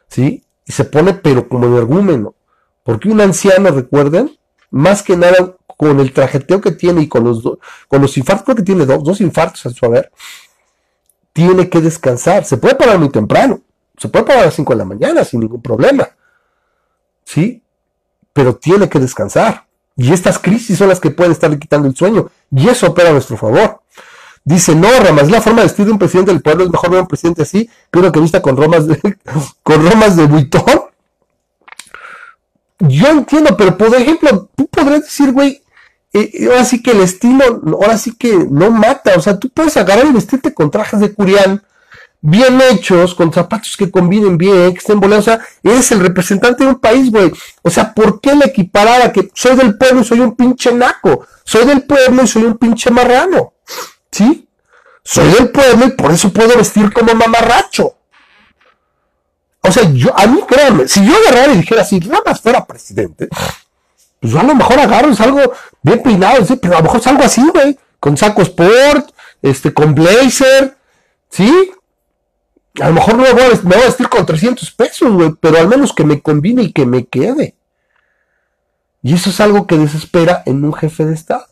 [0.08, 0.44] ¿Sí?
[0.66, 2.36] Y se pone pero como energúmeno.
[2.84, 4.38] Porque un anciano, recuerden,
[4.70, 7.44] más que nada con el trajeteo que tiene y con los,
[7.88, 10.12] con los infartos, creo que tiene dos, dos infartos a su haber,
[11.32, 12.46] tiene que descansar.
[12.46, 13.62] Se puede parar muy temprano.
[13.98, 16.08] Se puede parar a las 5 de la mañana sin ningún problema.
[17.26, 17.64] ¿Sí?
[18.34, 19.68] pero tiene que descansar.
[19.96, 22.30] Y estas crisis son las que pueden estarle quitando el sueño.
[22.52, 23.82] Y eso opera a nuestro favor.
[24.44, 26.66] Dice, no, Ramas, la forma de vestir de un presidente del pueblo.
[26.66, 29.00] Es mejor ver un presidente así que uno que vista con romas de,
[29.64, 30.82] con romas de buitón.
[32.80, 35.63] Yo entiendo, pero por ejemplo, tú podrías decir, güey,
[36.14, 39.14] eh, ahora sí que el estilo, ahora sí que no mata.
[39.18, 41.64] O sea, tú puedes agarrar y vestirte con trajes de curián
[42.22, 45.28] bien hechos, con zapatos que combinen bien, que estén boleados.
[45.28, 47.32] O sea, eres el representante de un país, güey.
[47.64, 50.72] O sea, ¿por qué le equiparar a que soy del pueblo y soy un pinche
[50.72, 51.26] naco?
[51.44, 53.54] Soy del pueblo y soy un pinche marrano.
[54.12, 54.48] ¿Sí?
[55.04, 57.96] Soy del pueblo y por eso puedo vestir como mamarracho.
[59.66, 63.30] O sea, yo, a mí créanme, si yo agarrara y dijera, si Ramas fuera presidente,
[64.24, 66.56] pues a lo mejor agarro y salgo bien peinado, ¿sí?
[66.56, 70.78] pero a lo mejor salgo así, güey, con saco sport, este, con blazer,
[71.30, 71.72] ¿sí?
[72.80, 75.92] A lo mejor no me voy a, vestir con 300 pesos, güey, pero al menos
[75.92, 77.58] que me combine y que me quede.
[79.02, 81.46] Y eso es algo que desespera en un jefe de Estado.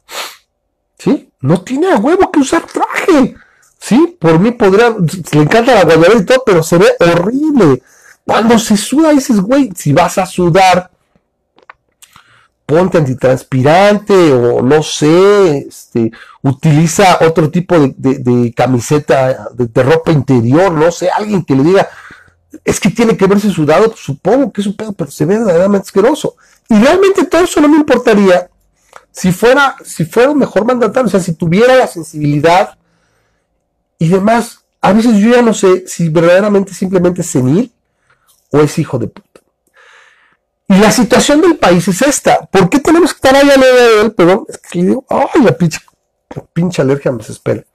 [0.97, 1.29] ¿Sí?
[1.41, 3.35] No tiene a huevo que usar traje.
[3.77, 4.15] ¿Sí?
[4.17, 4.95] Por mí podría,
[5.33, 7.83] le encanta la guayabera y todo, pero se ve horrible.
[8.25, 10.89] Cuando se suda, dices, güey, si vas a sudar,
[12.71, 16.09] ponte antitranspirante o no sé, este,
[16.41, 21.89] utiliza otro tipo de, camiseta, de, ropa interior, no sé, alguien que le diga,
[22.63, 25.37] es que tiene que verse sudado, pues supongo que es un pedo, pero se ve
[25.37, 26.35] verdaderamente asqueroso.
[26.69, 28.49] Y realmente todo eso no me importaría
[29.11, 32.77] si fuera, si fuera un mejor mandatario, o sea, si tuviera la sensibilidad
[33.99, 34.59] y demás.
[34.79, 37.71] A veces yo ya no sé si verdaderamente simplemente es senil
[38.51, 39.30] o es hijo de puta.
[40.71, 42.45] Y la situación del país es esta.
[42.45, 44.13] ¿Por qué tenemos que estar ahí a de él?
[44.13, 45.57] Perdón, es que le digo, ay, la
[46.53, 47.65] pinche, alergia me desespera.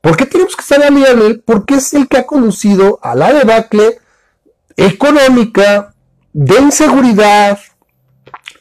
[0.00, 1.44] ¿Por qué tenemos que estar a él?
[1.46, 4.00] Porque es el que ha conducido a la debacle
[4.76, 5.94] económica,
[6.32, 7.60] de inseguridad,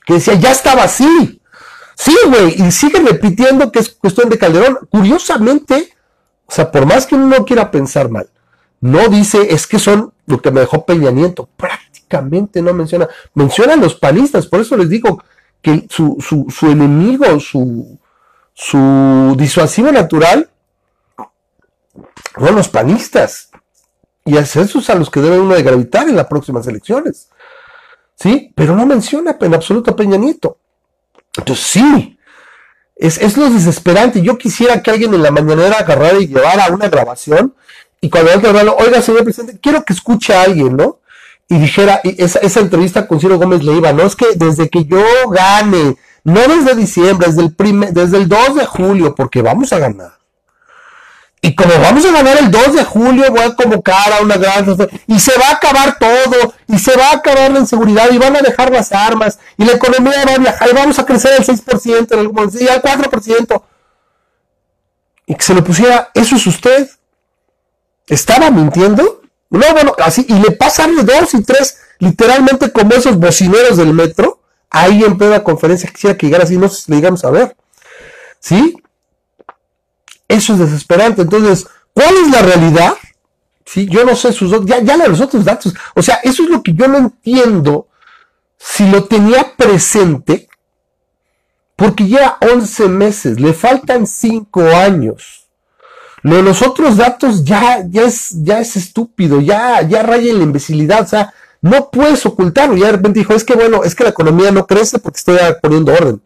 [0.05, 1.41] que decía, ya estaba así.
[1.95, 4.77] Sí, güey, y sigue repitiendo que es cuestión de Calderón.
[4.91, 5.91] Curiosamente,
[6.45, 8.29] o sea, por más que uno no quiera pensar mal,
[8.79, 11.49] no dice, es que son lo que me dejó Peña Nieto
[12.61, 15.23] no menciona, menciona los panistas, por eso les digo
[15.61, 16.17] que su,
[16.49, 17.97] su, enemigo, su,
[18.53, 20.49] su disuasivo natural,
[22.37, 23.49] son los panistas.
[24.23, 27.29] Y es esos a los que debe uno de gravitar en las próximas elecciones.
[28.15, 28.51] ¿Sí?
[28.55, 30.57] Pero no menciona en absoluto a Peña Nieto.
[31.37, 32.17] Entonces sí,
[32.95, 34.21] es, es lo desesperante.
[34.21, 37.55] Yo quisiera que alguien en la mañanera agarrara y llevara una grabación
[38.05, 40.99] y cuando él oiga, señor presidente, quiero que escuche a alguien, ¿no?
[41.47, 44.85] y dijera, esa, esa entrevista con Ciro Gómez le iba, no es que desde que
[44.85, 49.71] yo gane, no desde diciembre, desde el, primer, desde el 2 de julio, porque vamos
[49.71, 50.15] a ganar.
[51.41, 54.65] Y como vamos a ganar el 2 de julio, voy a convocar a una gran...
[55.05, 58.35] Y se va a acabar todo, y se va a acabar la inseguridad, y van
[58.35, 61.45] a dejar las armas, y la economía va a viajar, y vamos a crecer al
[61.45, 63.63] 6%, en algún y al 4%.
[65.27, 66.89] Y que se lo pusiera, ¿eso es usted?
[68.07, 69.21] ¿Estaba mintiendo?
[69.49, 74.41] No, bueno, así, y le pasan dos y tres, literalmente como esos bocineros del metro,
[74.69, 77.55] ahí en plena conferencia, quisiera que llegara así, no sé si le digamos a ver.
[78.39, 78.77] ¿Sí?
[80.27, 81.21] Eso es desesperante.
[81.21, 82.93] Entonces, ¿cuál es la realidad?
[83.65, 85.73] Sí, yo no sé sus ya, ya los otros datos.
[85.95, 87.87] O sea, eso es lo que yo no entiendo
[88.57, 90.47] si lo tenía presente,
[91.75, 95.44] porque ya 11 meses, le faltan 5 años.
[96.25, 100.43] De los otros datos ya, ya, es, ya es estúpido, ya, ya raya en la
[100.45, 102.75] imbecilidad, o sea, no puedes ocultarlo.
[102.75, 105.37] Ya de repente dijo, es que bueno, es que la economía no crece porque estoy
[105.61, 106.19] poniendo orden.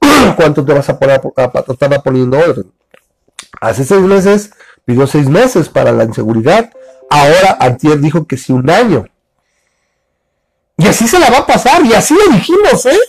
[0.36, 2.70] ¿Cuánto te vas a poner a, estar poniendo orden?
[3.60, 4.52] Hace seis meses
[4.84, 6.70] pidió seis meses para la inseguridad.
[7.10, 9.04] Ahora Antier dijo que sí un año.
[10.76, 13.00] Y así se la va a pasar, y así lo dijimos, ¿eh?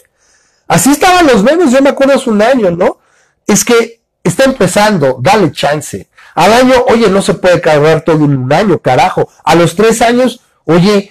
[0.67, 2.97] Así estaban los memes, yo me acuerdo hace un año, ¿no?
[3.45, 6.08] Es que Está empezando, dale chance.
[6.36, 9.28] Al año, oye, no se puede cargar todo en un año, carajo.
[9.44, 11.10] A los tres años, oye,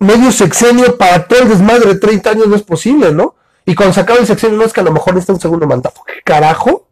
[0.00, 3.36] medio sexenio para todo el desmadre de 30 años no es posible, ¿no?
[3.64, 5.66] Y cuando se acaba el sexenio, no es que a lo mejor está un segundo
[5.66, 6.02] mandato.
[6.06, 6.86] ¿Qué carajo?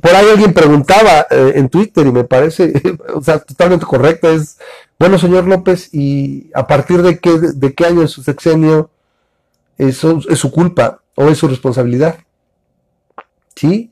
[0.00, 2.72] Por ahí alguien preguntaba eh, en Twitter y me parece,
[3.14, 4.58] o sea, totalmente correcto, es,
[4.98, 8.90] bueno, señor López, ¿y a partir de qué, de qué año es su sexenio
[9.76, 12.18] es su culpa o es su responsabilidad?
[13.54, 13.90] ¿Sí?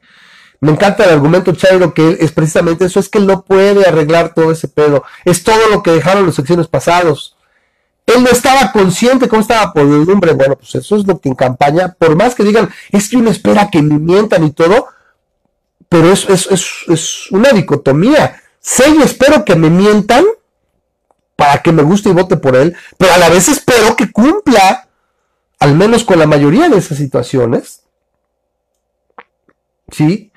[0.61, 4.33] Me encanta el argumento Chairo que es precisamente eso, es que él no puede arreglar
[4.33, 5.03] todo ese pedo.
[5.25, 7.37] Es todo lo que dejaron los secciones pasados.
[8.07, 10.33] Él no estaba consciente cómo estaba por el nombre.
[10.33, 13.31] Bueno, pues eso es lo que en campaña, por más que digan, es que uno
[13.31, 14.87] espera que me mientan y todo,
[15.89, 18.41] pero es, es, es, es una dicotomía.
[18.61, 20.25] Sé y espero que me mientan
[21.35, 24.89] para que me guste y vote por él, pero a la vez espero que cumpla,
[25.59, 27.82] al menos con la mayoría de esas situaciones.
[29.93, 30.33] ¿Sí?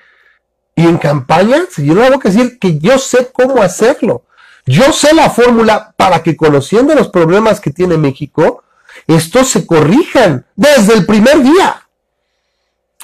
[0.76, 4.24] Y en campaña, si yo no tengo que decir que yo sé cómo hacerlo.
[4.66, 8.64] Yo sé la fórmula para que conociendo los problemas que tiene México,
[9.08, 11.88] estos se corrijan desde el primer día.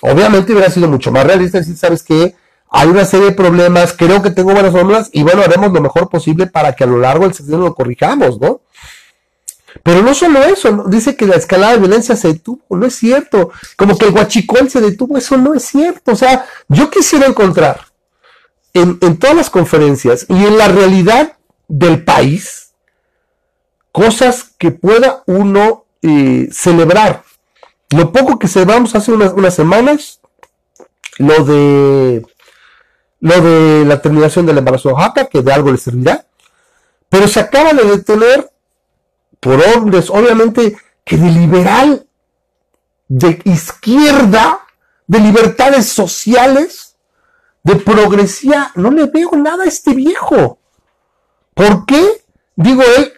[0.02, 2.36] Obviamente hubiera sido mucho más realista decir, ¿sabes qué?
[2.72, 6.10] Hay una serie de problemas, creo que tengo buenas fórmulas y bueno, haremos lo mejor
[6.10, 8.62] posible para que a lo largo del sexenio lo corrijamos, ¿no?
[9.84, 13.52] Pero no solo eso, dice que la escalada de violencia se detuvo, no es cierto.
[13.78, 16.12] Como que el guachicol se detuvo, eso no es cierto.
[16.12, 17.88] O sea, yo quisiera encontrar
[18.74, 22.74] en, en todas las conferencias y en la realidad del país
[23.92, 27.24] cosas que pueda uno eh, celebrar.
[27.92, 30.22] Lo poco que celebramos hace unas, unas semanas,
[31.18, 32.26] lo de
[33.20, 36.26] lo de la terminación del embarazo de Oaxaca, que de algo le servirá,
[37.08, 38.51] pero se acaba de detener
[39.42, 42.08] por hombres, obviamente, que de liberal,
[43.10, 44.60] de izquierda,
[45.08, 46.96] de libertades sociales,
[47.64, 50.60] de progresía, no le veo nada a este viejo.
[51.54, 52.24] ¿Por qué?
[52.56, 53.12] Digo él,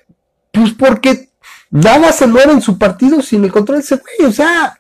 [0.52, 1.30] pues porque
[1.70, 4.80] nada se muere en su partido sin el control de ese güey, o sea,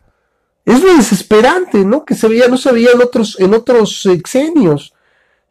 [0.65, 2.05] es lo desesperante, ¿no?
[2.05, 4.92] Que se veía, no se veía en otros, en otros sexenios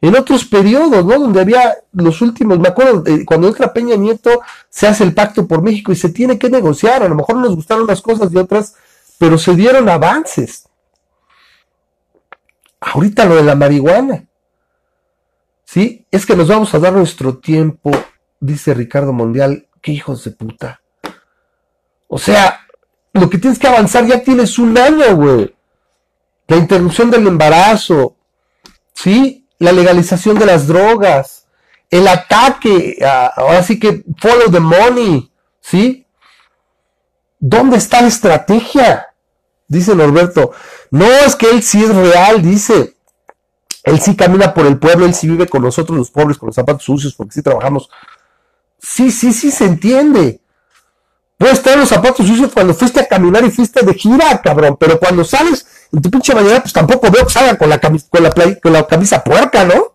[0.03, 1.17] en otros periodos, ¿no?
[1.17, 5.61] Donde había los últimos, me acuerdo, cuando entra Peña Nieto, se hace el pacto por
[5.61, 8.75] México y se tiene que negociar, a lo mejor nos gustaron unas cosas y otras,
[9.17, 10.67] pero se dieron avances.
[12.81, 14.25] Ahorita lo de la marihuana,
[15.63, 16.05] ¿sí?
[16.11, 17.89] Es que nos vamos a dar nuestro tiempo,
[18.41, 20.81] dice Ricardo Mundial, qué hijos de puta.
[22.09, 22.59] O sea,
[23.13, 25.55] lo que tienes que avanzar ya tienes un año, güey.
[26.49, 28.17] La interrupción del embarazo,
[28.93, 29.42] ¿sí?
[29.63, 31.47] La legalización de las drogas,
[31.89, 32.97] el ataque,
[33.35, 36.05] ahora sí que follow the money, ¿sí?
[37.39, 39.07] ¿Dónde está la estrategia?
[39.67, 40.51] Dice Norberto.
[40.91, 42.97] No, es que él sí es real, dice.
[43.83, 46.55] Él sí camina por el pueblo, él sí vive con nosotros los pobres, con los
[46.55, 47.89] zapatos sucios, porque sí trabajamos.
[48.79, 50.41] Sí, sí, sí se entiende.
[51.37, 54.99] Puedes tener los zapatos sucios cuando fuiste a caminar y fuiste de gira, cabrón, pero
[54.99, 58.23] cuando sales en tu pinche mañana, pues tampoco veo que salga con la, camisa, con,
[58.23, 59.93] la con la camisa puerca, ¿no?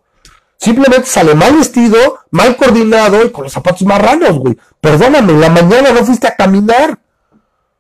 [0.57, 4.57] Simplemente sale mal vestido, mal coordinado y con los zapatos marranos, güey.
[4.81, 6.99] Perdóname, en la mañana no fuiste a caminar.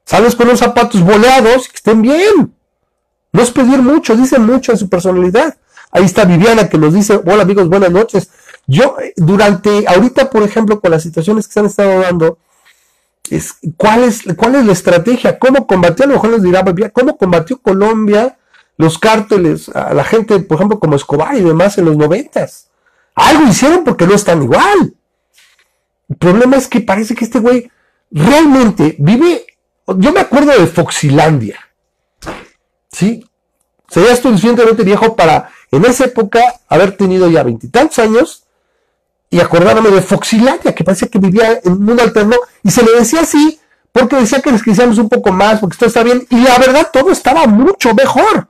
[0.04, 2.54] Sales con los zapatos boleados y que estén bien.
[3.32, 5.56] No es pedir mucho, dicen mucho de su personalidad.
[5.90, 8.30] Ahí está Viviana que nos dice, hola amigos, buenas noches.
[8.66, 12.38] Yo, eh, durante, ahorita, por ejemplo, con las situaciones que se han estado dando,
[13.76, 15.38] ¿cuál, es, ¿cuál es la estrategia?
[15.38, 16.04] ¿Cómo combatió?
[16.04, 18.38] A lo mejor les dirá, ¿cómo combatió Colombia
[18.76, 22.70] los cárteles, a la gente, por ejemplo, como Escobar y demás en los noventas?
[23.14, 24.94] Algo hicieron porque no están igual.
[26.08, 27.70] El problema es que parece que este güey
[28.10, 29.46] realmente vive.
[29.86, 31.58] Yo me acuerdo de Foxilandia.
[32.90, 33.24] ¿Sí?
[33.88, 38.44] Sería suficientemente viejo para en esa época haber tenido ya veintitantos años
[39.30, 42.92] y acordarme de Foxilandia, que parecía que vivía en un mundo alterno, y se le
[42.98, 43.60] decía así,
[43.92, 46.88] porque decía que les quisiéramos un poco más, porque todo está bien, y la verdad
[46.92, 48.48] todo estaba mucho mejor.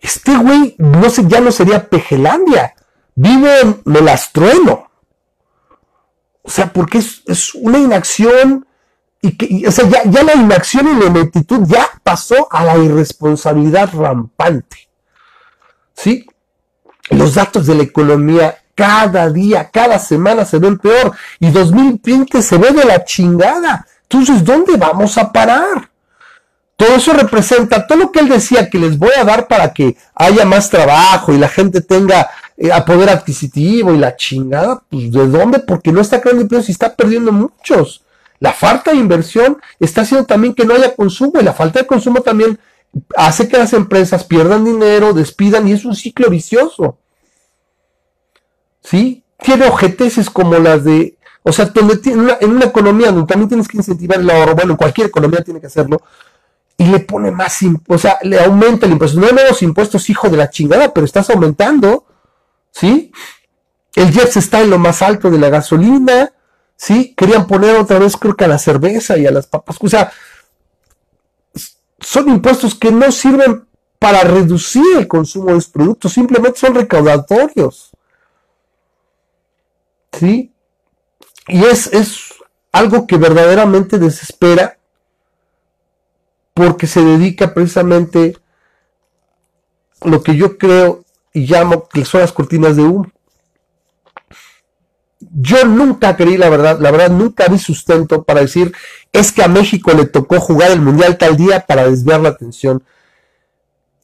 [0.00, 2.74] Este güey, no sé, ya no sería Pejelandia,
[3.14, 4.90] vive en Melastrueno.
[6.42, 8.66] O sea, porque es, una inacción,
[9.20, 12.78] y que, o sea, ya, ya la inacción y la ineptitud ya pasó a la
[12.78, 14.88] irresponsabilidad rampante.
[15.94, 16.24] ¿Sí?
[17.10, 21.10] Los datos de la economía cada día, cada semana se ven peor
[21.40, 23.84] y 2020 se ve de la chingada.
[24.02, 25.90] Entonces, ¿dónde vamos a parar?
[26.76, 29.96] Todo eso representa todo lo que él decía que les voy a dar para que
[30.14, 34.80] haya más trabajo y la gente tenga eh, a poder adquisitivo y la chingada.
[34.88, 35.58] Pues, ¿de dónde?
[35.58, 38.04] Porque no está creando empleos y está perdiendo muchos.
[38.38, 41.86] La falta de inversión está haciendo también que no haya consumo y la falta de
[41.88, 42.60] consumo también
[43.16, 46.96] hace que las empresas pierdan dinero, despidan y es un ciclo vicioso.
[48.82, 49.24] ¿Sí?
[49.40, 52.00] Tiene objeteces como las de, o sea, donde
[52.40, 55.68] en una economía donde también tienes que incentivar el ahorro, bueno, cualquier economía tiene que
[55.68, 56.02] hacerlo,
[56.76, 57.58] y le pone más,
[57.88, 59.18] o sea, le aumenta el impuesto.
[59.18, 62.06] No hay nuevos impuestos, hijo de la chingada, pero estás aumentando,
[62.70, 63.10] ¿sí?
[63.96, 66.32] El jet está en lo más alto de la gasolina,
[66.76, 67.14] ¿sí?
[67.16, 70.12] Querían poner otra vez, creo que a la cerveza y a las papas, o sea,
[71.98, 73.66] son impuestos que no sirven
[73.98, 77.87] para reducir el consumo de los productos, simplemente son recaudatorios.
[80.12, 80.52] ¿Sí?
[81.48, 82.34] Y es, es
[82.72, 84.78] algo que verdaderamente desespera
[86.54, 88.36] porque se dedica precisamente
[90.02, 93.10] lo que yo creo y llamo que son las cortinas de humo.
[95.20, 98.74] yo nunca creí la verdad, la verdad nunca vi sustento para decir
[99.12, 102.82] es que a México le tocó jugar el Mundial tal día para desviar la atención.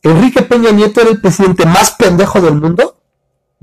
[0.03, 2.97] Enrique Peña Nieto era el presidente más pendejo del mundo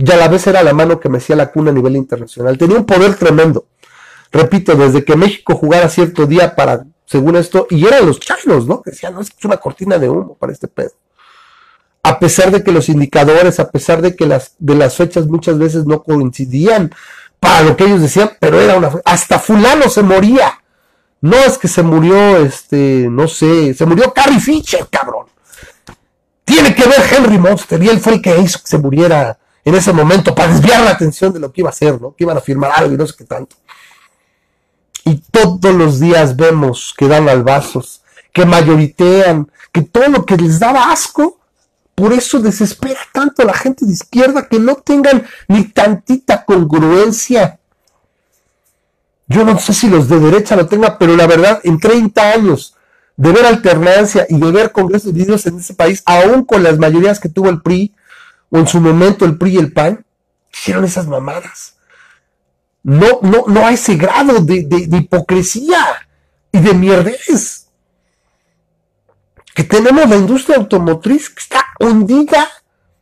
[0.03, 2.57] y a la vez era la mano que me la cuna a nivel internacional.
[2.57, 3.67] Tenía un poder tremendo.
[4.31, 8.81] Repito, desde que México jugara cierto día para, según esto, y eran los chinos, ¿no?
[8.81, 10.93] Que decían, no, es una cortina de humo para este pedo.
[12.01, 15.59] A pesar de que los indicadores, a pesar de que las, de las fechas muchas
[15.59, 16.91] veces no coincidían
[17.39, 20.63] para lo que ellos decían, pero era una, hasta fulano se moría.
[21.19, 25.27] No es que se murió, este, no sé, se murió Carrie Fisher, cabrón.
[26.43, 29.75] Tiene que ver Henry Monster y él fue el que hizo que se muriera en
[29.75, 32.15] ese momento para desviar la atención de lo que iba a hacer, ¿no?
[32.15, 33.55] Que iban a firmar algo y no sé qué tanto.
[35.05, 38.01] Y todos los días vemos que dan albazos,
[38.33, 41.39] que mayoritean, que todo lo que les daba asco,
[41.95, 47.59] por eso desespera tanto a la gente de izquierda que no tengan ni tantita congruencia.
[49.27, 52.75] Yo no sé si los de derecha lo tengan, pero la verdad, en 30 años
[53.15, 57.19] de ver alternancia y de ver congresos divididos en ese país, aún con las mayorías
[57.19, 57.93] que tuvo el PRI,
[58.51, 60.05] o en su momento el PRI y el PAN,
[60.53, 61.77] hicieron esas mamadas.
[62.83, 65.79] No, no, no a ese grado de, hipocresía
[66.51, 67.67] y de mierdez.
[69.55, 72.47] Que tenemos la industria automotriz que está hundida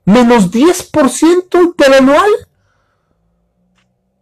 [0.06, 2.30] menos 10% interanual.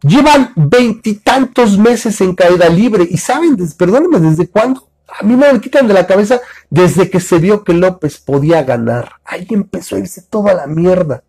[0.02, 3.06] Llevan veintitantos meses en caída libre.
[3.10, 4.88] Y saben, perdónenme, ¿desde cuándo?
[5.08, 9.14] A mí me quitan de la cabeza desde que se vio que López podía ganar.
[9.24, 11.24] Ahí empezó a irse toda la mierda.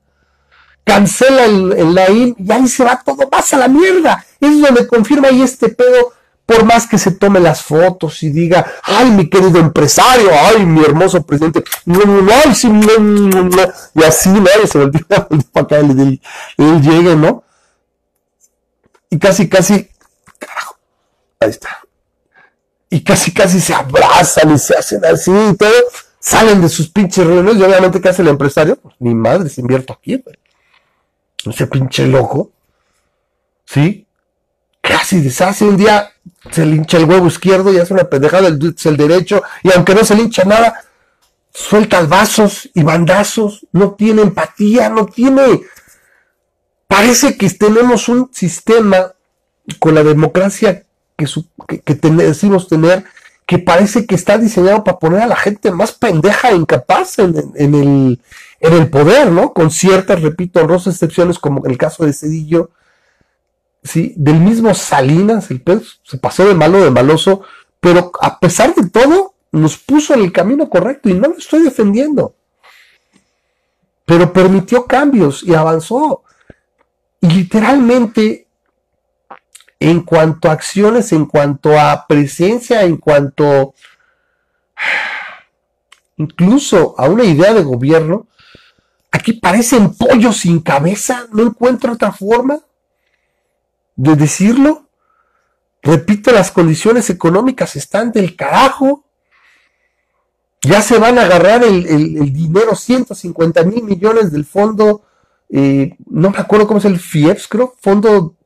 [0.85, 4.25] Cancela el, el y ahí se va todo más a la mierda.
[4.41, 6.13] Es donde confirma ahí este pedo,
[6.45, 10.83] por más que se tome las fotos y diga, ay, mi querido empresario, ay, mi
[10.83, 11.93] hermoso presidente, y
[14.03, 14.31] así.
[14.31, 15.07] Y se volvió
[15.53, 16.21] para acá, él,
[16.57, 17.45] él llegue, ¿no?
[19.11, 19.89] Y casi, casi,
[20.39, 20.79] carajo,
[21.41, 21.88] ahí está
[22.91, 25.71] y casi casi se abrazan y se hacen así y todo,
[26.19, 28.77] salen de sus pinches reuniones y obviamente ¿qué hace el empresario?
[28.77, 30.37] Pues mi madre se invierto aquí, güey.
[31.45, 32.51] Ese pinche loco,
[33.65, 34.07] ¿sí?
[34.81, 36.11] Casi deshace un día,
[36.51, 39.95] se le hincha el huevo izquierdo y hace una pendejada el, el derecho y aunque
[39.95, 40.83] no se le hincha nada,
[41.53, 45.63] suelta vasos y bandazos, no tiene empatía, no tiene...
[46.87, 49.13] Parece que tenemos un sistema
[49.79, 50.87] con la democracia
[51.19, 53.05] que, que, decimos tener,
[53.45, 57.35] que parece que está diseñado para poner a la gente más pendeja e incapaz en,
[57.57, 58.21] el,
[58.61, 59.53] en el poder, ¿no?
[59.53, 62.71] Con ciertas, repito, honrosas excepciones, como el caso de Cedillo,
[63.83, 64.15] ¿sí?
[64.17, 67.43] Del mismo Salinas, el pez se pasó de malo, de maloso,
[67.81, 71.63] pero a pesar de todo, nos puso en el camino correcto y no lo estoy
[71.63, 72.35] defendiendo.
[74.05, 76.23] Pero permitió cambios y avanzó.
[77.21, 78.48] Y literalmente
[79.81, 83.75] en cuanto a acciones, en cuanto a presencia, en cuanto
[86.17, 88.27] incluso a una idea de gobierno,
[89.11, 92.61] aquí parecen pollos sin cabeza, no encuentro otra forma
[93.95, 94.89] de decirlo.
[95.83, 99.05] Repito, las condiciones económicas están del carajo.
[100.63, 105.03] Ya se van a agarrar el, dinero, 150 mil millones del fondo,
[105.51, 108.38] eh, no me acuerdo cómo es el FIEPS, creo, Fondo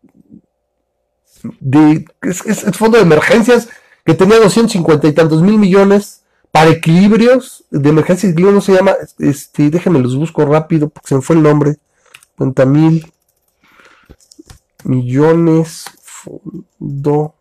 [1.60, 3.68] de, es, es, fondo de emergencias
[4.04, 9.70] que tenía 250 y tantos mil millones para equilibrios de emergencia no se llama, este,
[9.70, 11.76] déjenme los busco rápido porque se me fue el nombre,
[12.36, 13.12] 50 mil
[14.84, 17.34] millones, fondo,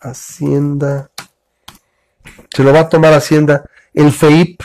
[0.00, 1.10] Hacienda,
[2.54, 4.62] se lo va a tomar Hacienda, el FEIP,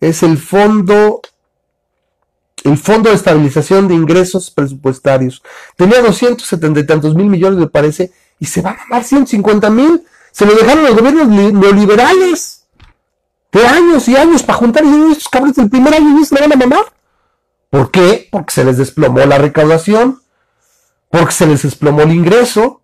[0.00, 1.20] es el fondo
[2.66, 5.42] el Fondo de Estabilización de Ingresos Presupuestarios.
[5.76, 10.02] Tenía 270 y tantos mil millones, me parece, y se va a mamar 150 mil.
[10.32, 12.66] Se lo dejaron los gobiernos neoliberales.
[13.52, 16.52] De años y años para juntar y estos cabrones del primer año y se van
[16.52, 16.92] a mamar.
[17.70, 18.28] ¿Por qué?
[18.30, 20.20] Porque se les desplomó la recaudación,
[21.10, 22.82] porque se les desplomó el ingreso,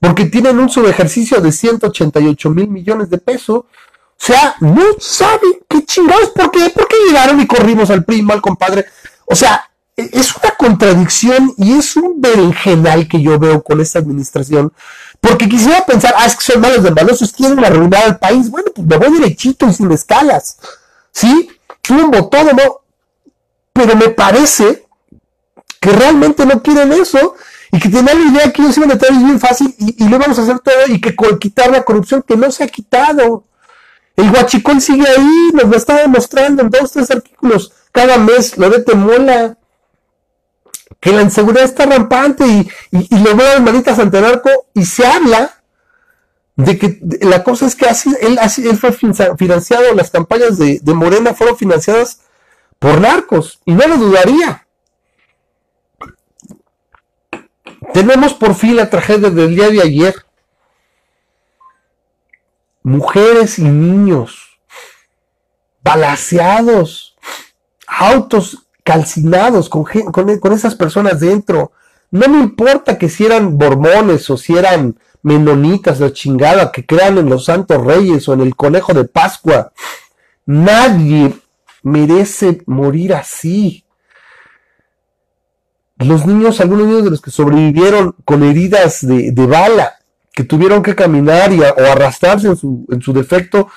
[0.00, 3.64] porque tienen un subejercicio de 188 mil millones de pesos,
[4.16, 6.70] sea, no saben qué chingados, ¿por qué?
[6.70, 8.86] ¿Por qué llegaron y corrimos al primo, al compadre?
[9.26, 13.98] O sea, e, es una contradicción y es un berenjenal que yo veo con esta
[13.98, 14.72] administración.
[15.20, 18.50] Porque quisiera pensar, ah, es que son malos de malosos, quieren arruinar al país.
[18.50, 20.58] Bueno, pues me voy derechito y sin escalas.
[21.12, 21.48] ¿Sí?
[21.80, 22.80] Tumbo todo, ¿no?
[23.72, 24.86] Pero me parece
[25.80, 27.34] que realmente no quieren eso
[27.70, 30.18] y que tienen la idea que ellos iban a traer bien fácil y, y lo
[30.18, 33.44] vamos a hacer todo y que quitar la corrupción que no se ha quitado.
[34.16, 38.70] El guachicón sigue ahí, nos lo está demostrando en dos, tres artículos cada mes, lo
[38.70, 39.56] de Mola.
[41.00, 44.20] que la inseguridad está rampante y, y, lo veo en manitas ante
[44.74, 45.62] y se habla
[46.56, 50.78] de que la cosa es que así, él, así, él fue financiado, las campañas de,
[50.80, 52.20] de Morena fueron financiadas
[52.78, 54.66] por narcos, y no lo dudaría.
[57.92, 60.14] Tenemos por fin la tragedia del día de ayer.
[62.84, 64.60] Mujeres y niños
[65.82, 67.16] balaseados,
[67.86, 71.72] autos calcinados con, con, esas personas dentro.
[72.10, 77.18] No me importa que si eran mormones o si eran menonitas, la chingada, que crean
[77.18, 79.72] en los santos reyes o en el conejo de Pascua.
[80.46, 81.34] Nadie
[81.82, 83.84] merece morir así.
[85.98, 89.94] Los niños, algunos niños de los que sobrevivieron con heridas de, bala,
[90.34, 93.68] que tuvieron que caminar y o arrastrarse en su, en su defecto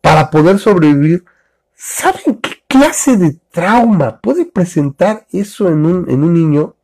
[0.00, 1.24] para poder sobrevivir,
[1.74, 6.74] ¿saben qué clase de trauma puede presentar eso en un, en un niño?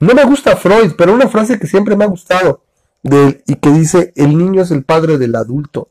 [0.00, 2.62] No me gusta Freud, pero una frase que siempre me ha gustado
[3.02, 5.88] de y que dice, el niño es el padre del adulto.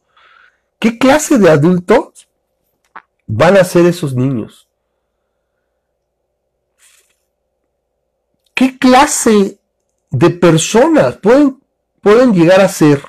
[0.80, 2.30] ¿Qué clase de adultos
[3.26, 4.68] van a ser esos niños?
[8.54, 9.60] ¿Qué clase
[10.12, 11.59] de personas pueden,
[12.02, 13.04] pueden llegar a ser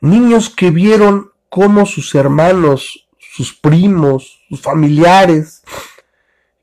[0.00, 5.62] niños que vieron cómo sus hermanos, sus primos, sus familiares,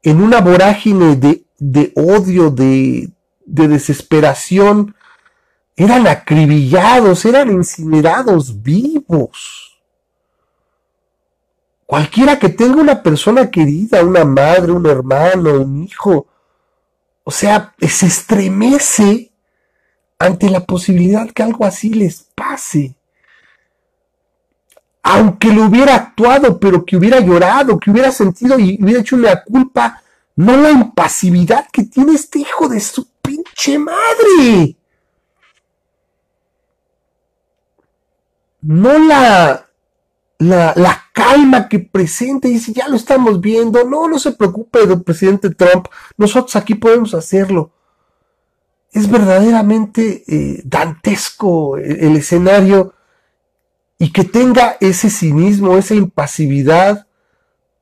[0.04, 3.10] en una vorágine de, de odio, de,
[3.46, 4.96] de desesperación,
[5.76, 9.80] eran acribillados, eran incinerados vivos?
[11.86, 16.28] Cualquiera que tenga una persona querida, una madre, un hermano, un hijo,
[17.24, 19.31] o sea, se estremece
[20.22, 22.96] ante la posibilidad que algo así les pase.
[25.04, 29.44] Aunque lo hubiera actuado, pero que hubiera llorado, que hubiera sentido y hubiera hecho una
[29.44, 30.02] culpa,
[30.36, 34.78] no la impasividad que tiene este hijo de su pinche madre.
[38.62, 39.72] No la
[40.42, 45.50] la, calma que presenta y dice, ya lo estamos viendo, no, no se preocupe presidente
[45.52, 47.72] Trump, nosotros aquí podemos hacerlo.
[48.92, 52.94] Es verdaderamente eh, dantesco el, escenario
[53.98, 57.08] y que tenga ese cinismo, esa impasividad,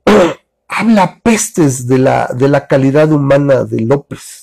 [0.68, 4.39] habla pestes de la, de la calidad humana de López.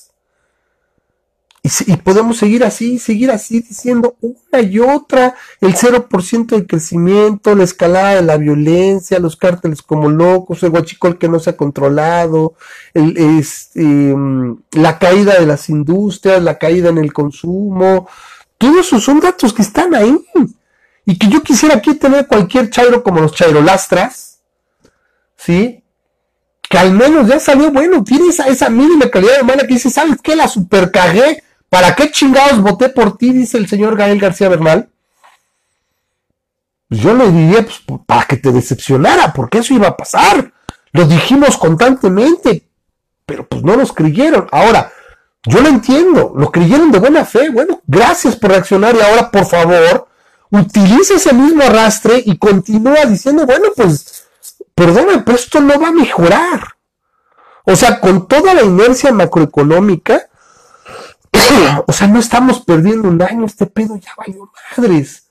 [1.86, 7.64] Y, podemos seguir así, seguir así diciendo una y otra, el 0% de crecimiento, la
[7.64, 12.54] escalada de la violencia, los cárteles como locos, el guachicol que no se ha controlado,
[12.94, 13.44] el,
[13.76, 18.08] em, la caída de las industrias, la caída en el consumo,
[18.58, 20.18] todos esos son datos que están ahí.
[21.06, 24.40] Y que yo quisiera aquí tener cualquier chairo como los chairolastras,
[25.38, 25.84] ¿sí?
[26.70, 30.18] Que al menos ya salió, bueno, tiene esa, esa mínima calidad humana que dice, ¿sabes
[30.22, 30.36] qué?
[30.36, 33.32] La supercagué ¿Para qué chingados voté por ti?
[33.32, 34.90] Dice el señor Gael García Bernal.
[36.88, 40.54] Pues yo le diría, pues, para que te decepcionara, porque eso iba a pasar.
[40.94, 42.68] Lo dijimos constantemente,
[43.26, 44.48] pero pues no nos creyeron.
[44.52, 44.92] Ahora,
[45.44, 47.50] yo lo entiendo, lo creyeron de buena fe.
[47.50, 50.08] Bueno, gracias por reaccionar y ahora, por favor,
[50.50, 54.28] utiliza ese mismo arrastre y continúa diciendo, bueno, pues,
[54.74, 56.76] perdona, pero esto no va a mejorar.
[57.66, 60.30] O sea, con toda la inercia macroeconómica,
[61.88, 65.30] o sea, no estamos perdiendo un año, este pedo ya valió madres.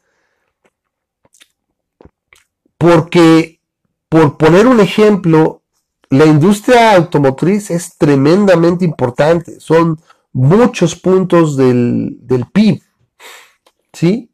[2.78, 3.60] Porque,
[4.08, 5.62] por poner un ejemplo,
[6.10, 9.60] la industria automotriz es tremendamente importante.
[9.60, 10.00] Son
[10.32, 12.82] muchos puntos del, del PIB.
[13.92, 14.30] ¿Sí?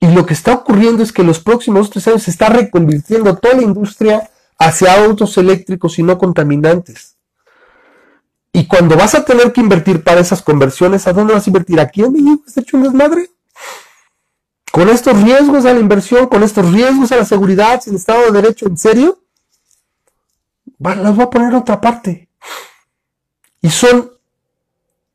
[0.00, 3.56] Y lo que está ocurriendo es que los próximos tres años se está reconvirtiendo toda
[3.56, 7.17] la industria hacia autos eléctricos y no contaminantes.
[8.52, 11.80] Y cuando vas a tener que invertir para esas conversiones, ¿a dónde vas a invertir?
[11.80, 13.30] ¿Aquí en México está hecho un desmadre?
[14.72, 18.42] Con estos riesgos a la inversión, con estos riesgos a la seguridad, sin Estado de
[18.42, 19.18] Derecho, ¿en serio?
[20.78, 22.28] las voy a poner a otra parte.
[23.60, 24.12] Y son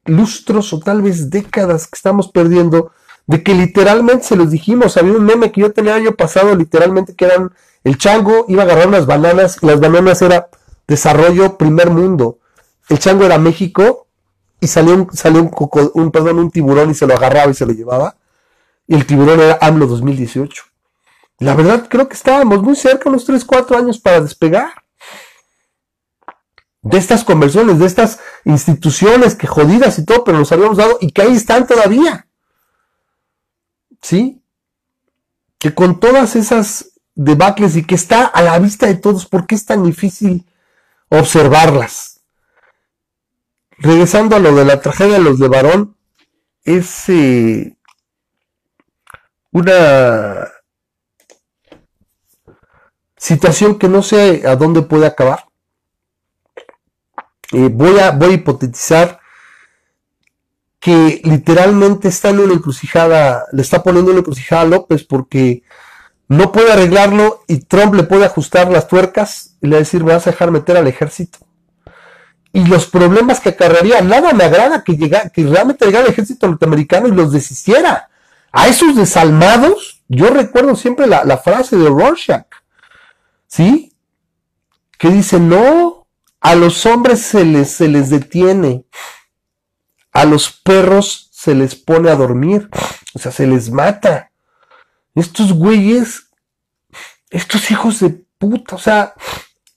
[0.05, 2.91] lustros o tal vez décadas que estamos perdiendo
[3.25, 4.97] de que literalmente se los dijimos.
[4.97, 7.53] Había un meme que yo tenía año pasado, literalmente, que eran
[7.83, 10.49] el chango iba a agarrar unas bananas y las bananas era
[10.87, 12.39] desarrollo primer mundo
[12.89, 14.07] el chango era México
[14.59, 15.41] y salió un, salió
[15.93, 18.15] un, perdón, un tiburón y se lo agarraba y se lo llevaba.
[18.87, 20.63] Y el tiburón era AMLO 2018.
[21.39, 24.71] La verdad, creo que estábamos muy cerca, unos 3, 4 años para despegar.
[26.81, 31.11] De estas conversiones, de estas instituciones que jodidas y todo, pero nos habíamos dado y
[31.11, 32.27] que ahí están todavía.
[34.01, 34.41] ¿Sí?
[35.57, 39.55] Que con todas esas debacles y que está a la vista de todos, ¿por qué
[39.55, 40.45] es tan difícil
[41.09, 42.12] observarlas?
[43.83, 45.97] Regresando a lo de la tragedia de los de varón,
[46.63, 47.75] es eh,
[49.51, 50.47] una
[53.17, 55.45] situación que no sé a dónde puede acabar.
[57.51, 59.19] Eh, voy, a, voy a hipotetizar
[60.79, 65.63] que literalmente está en una encrucijada, le está poniendo una encrucijada a López porque
[66.29, 70.05] no puede arreglarlo y Trump le puede ajustar las tuercas y le va a decir,
[70.05, 71.39] me vas a dejar meter al ejército.
[72.53, 76.47] Y los problemas que acarrearía, nada me agrada que, llega, que realmente llegara el ejército
[76.47, 78.09] norteamericano y los deshiciera.
[78.51, 82.45] A esos desalmados, yo recuerdo siempre la, la frase de Rorschach,
[83.47, 83.91] ¿sí?
[84.99, 86.03] Que dice, no,
[86.39, 88.85] a los hombres se les, se les detiene,
[90.11, 92.69] a los perros se les pone a dormir,
[93.13, 94.31] o sea, se les mata.
[95.15, 96.29] Estos güeyes,
[97.29, 99.13] estos hijos de puta, o sea,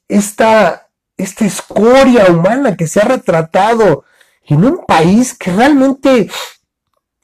[0.09, 0.86] esta,
[1.17, 4.05] esta escoria humana que se ha retratado
[4.45, 6.31] en un país que realmente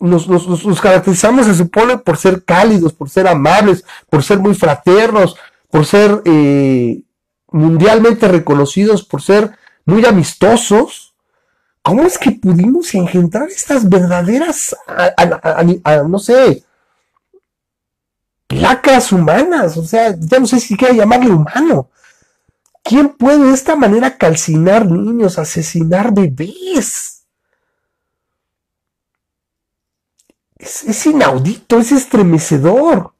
[0.01, 5.37] nos, nos, caracterizamos, se supone, por ser cálidos, por ser amables, por ser muy fraternos,
[5.71, 7.03] por ser eh,
[7.49, 9.53] mundialmente reconocidos, por ser
[9.85, 11.13] muy amistosos,
[11.83, 14.77] ¿Cómo es que pudimos engendrar estas verdaderas,
[16.09, 16.65] no sé,
[18.47, 19.77] placas humanas?
[19.77, 21.91] O sea, ya no sé si quiero llamarle humano.
[22.83, 27.25] ¿Quién puede de esta manera calcinar niños, asesinar bebés?
[30.59, 33.13] Es, inaudito, es estremecedor.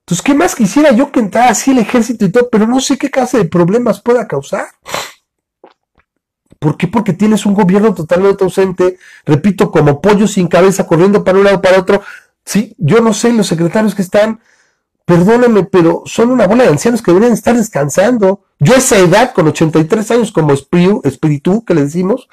[0.00, 2.48] Entonces, ¿qué más quisiera yo que entrara así el ejército y todo?
[2.50, 4.66] Pero no sé qué clase de problemas pueda causar.
[6.58, 6.88] ¿Por qué?
[6.88, 11.60] Porque tienes un gobierno totalmente ausente, repito, como pollo sin cabeza, corriendo para un lado
[11.60, 12.02] para otro.
[12.44, 14.40] Sí, yo no sé, los secretarios que están,
[15.04, 18.44] perdóname, pero son una bola de ancianos que deberían estar descansando.
[18.58, 22.28] Yo a esa edad, con 83 años como espíritu, que le decimos,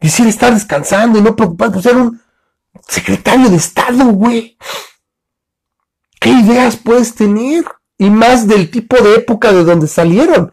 [0.00, 2.20] quisiera estar descansando y no preocupado por ser un
[2.88, 4.56] secretario de Estado, güey.
[6.20, 7.64] ¿Qué ideas puedes tener?
[7.98, 10.52] Y más del tipo de época de donde salieron.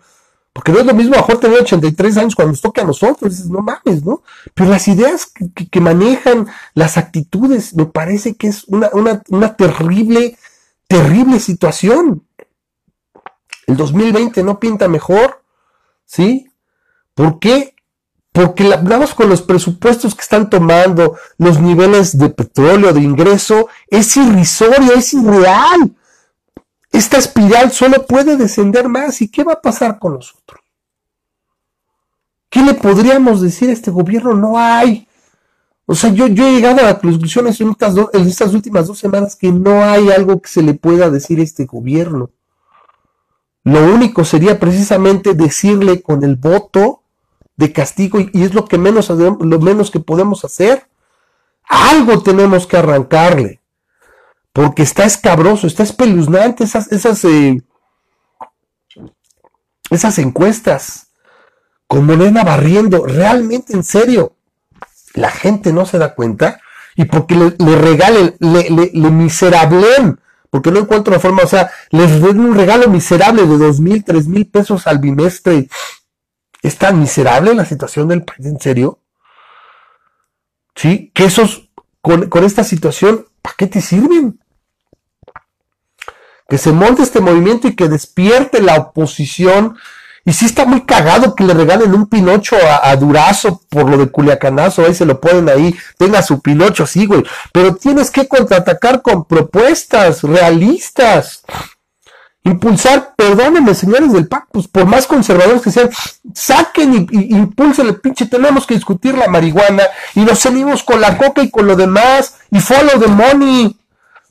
[0.53, 3.31] Porque no es lo mismo, a mejor tener 83 años cuando nos toque a nosotros,
[3.31, 4.23] dices, no mames, ¿no?
[4.53, 5.31] Pero las ideas
[5.71, 10.37] que, manejan, las actitudes, me parece que es una, terrible,
[10.89, 12.27] terrible situación.
[13.67, 15.43] El 2020 no pinta mejor,
[16.03, 16.51] ¿sí?
[17.13, 17.75] ¿Por qué?
[18.31, 24.17] Porque hablamos con los presupuestos que están tomando, los niveles de petróleo, de ingreso, es
[24.17, 25.95] irrisorio, es irreal.
[26.91, 29.21] Esta espiral solo puede descender más.
[29.21, 30.61] ¿Y qué va a pasar con nosotros?
[32.49, 34.33] ¿Qué le podríamos decir a este gobierno?
[34.33, 35.07] No hay.
[35.91, 38.99] O sea, yo, yo he llegado a la conclusión en estas, en estas últimas dos
[38.99, 42.29] semanas que no hay algo que se le pueda decir a este gobierno.
[43.63, 47.01] Lo único sería precisamente decirle con el voto
[47.55, 50.87] de castigo y, es lo que menos, lo menos que podemos hacer.
[51.67, 53.59] Algo tenemos que arrancarle
[54.53, 57.63] porque está escabroso, está espeluznante esas, esas, eh,
[59.89, 61.07] esas encuestas,
[61.87, 64.35] con Morena barriendo, realmente en serio,
[65.13, 66.59] la gente no se da cuenta
[66.95, 71.71] y porque le, regalen, le, le, le miserablen, porque no encuentro una forma, o sea,
[71.91, 75.69] les den un regalo miserable de dos mil, tres mil pesos al bimestre.
[76.61, 78.99] ¿Es tan miserable la situación del país, en serio?
[80.75, 81.11] ¿Sí?
[81.13, 81.69] Que esos,
[82.01, 84.39] con, con esta situación, ¿para qué te sirven?
[86.49, 89.77] Que se monte este movimiento y que despierte la oposición.
[90.25, 94.09] Y sí está muy cagado que le regalen un Pinocho a, Durazo por lo de
[94.09, 97.23] Culiacanazo, ahí se lo ponen ahí, tenga su Pinocho, sí, güey.
[97.53, 101.43] Pero tienes que contraatacar con propuestas realistas.
[102.43, 105.89] Impulsar, perdónenme, señores del PAC, pues por más conservadores que sean,
[106.33, 109.83] saquen y, impulsen el pinche, tenemos que discutir la marihuana
[110.15, 113.77] y nos salimos con la coca y con lo demás y follow the money.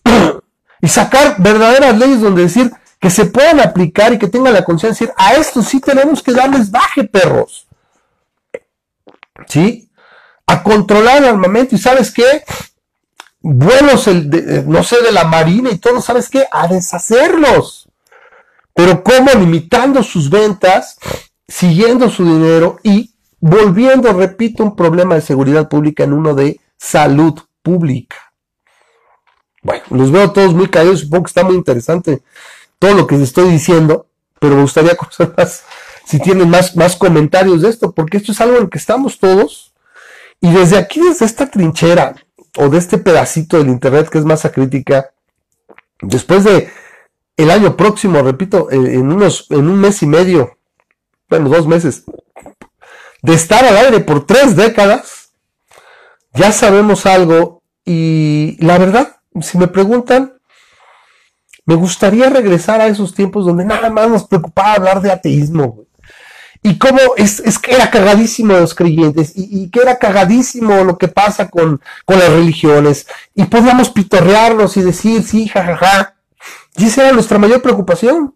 [0.81, 5.07] y sacar verdaderas leyes donde decir que se puedan aplicar y que tengan la conciencia
[5.07, 7.67] de decir, a esto sí tenemos que darles baje, perros.
[9.47, 9.89] ¿Sí?
[10.47, 12.43] A controlar el armamento y sabes qué?
[13.41, 16.47] Vuelos, el de, no sé, de la marina y todo, ¿sabes qué?
[16.51, 17.89] A deshacerlos.
[18.75, 19.31] Pero ¿cómo?
[19.33, 20.99] Limitando sus ventas,
[21.47, 27.39] siguiendo su dinero y volviendo, repito, un problema de seguridad pública en uno de salud
[27.63, 28.17] pública.
[29.63, 32.23] Bueno, los veo todos muy caídos, supongo que está muy interesante
[32.79, 34.07] todo lo que les estoy diciendo,
[34.39, 35.65] pero me gustaría conocer más,
[36.05, 39.19] si tienen más, más comentarios de esto, porque esto es algo en lo que estamos
[39.19, 39.75] todos,
[40.41, 42.15] y desde aquí, desde esta trinchera,
[42.57, 45.11] o de este pedacito del internet que es masa crítica,
[46.01, 46.71] después de
[47.37, 50.59] el año próximo, repito, en unos, en un mes y medio,
[51.29, 52.05] bueno, dos meses,
[53.23, 55.31] de estar al aire por tres décadas,
[56.35, 60.38] ya sabemos algo y la verdad, si me preguntan,
[61.69, 65.85] me gustaría regresar a esos tiempos donde nada más nos preocupaba hablar de ateísmo.
[66.63, 71.09] Y cómo es, es, que era cagadísimo los creyentes y, que era cagadísimo lo que
[71.09, 73.07] pasa con, con las religiones.
[73.35, 75.77] Y podíamos pitorrearlos y decir, sí, jajaja.
[75.77, 76.15] Ja, ja.
[76.77, 78.35] Y esa era nuestra mayor preocupación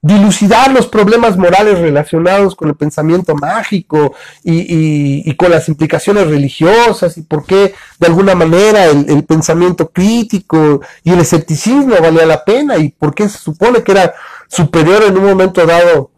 [0.00, 7.22] dilucidar los problemas morales relacionados con el pensamiento mágico y, con las implicaciones religiosas y
[7.22, 12.90] por qué de alguna manera el, pensamiento crítico y el escepticismo valía la pena y
[12.90, 14.14] por qué se supone que era
[14.46, 16.12] superior en un momento dado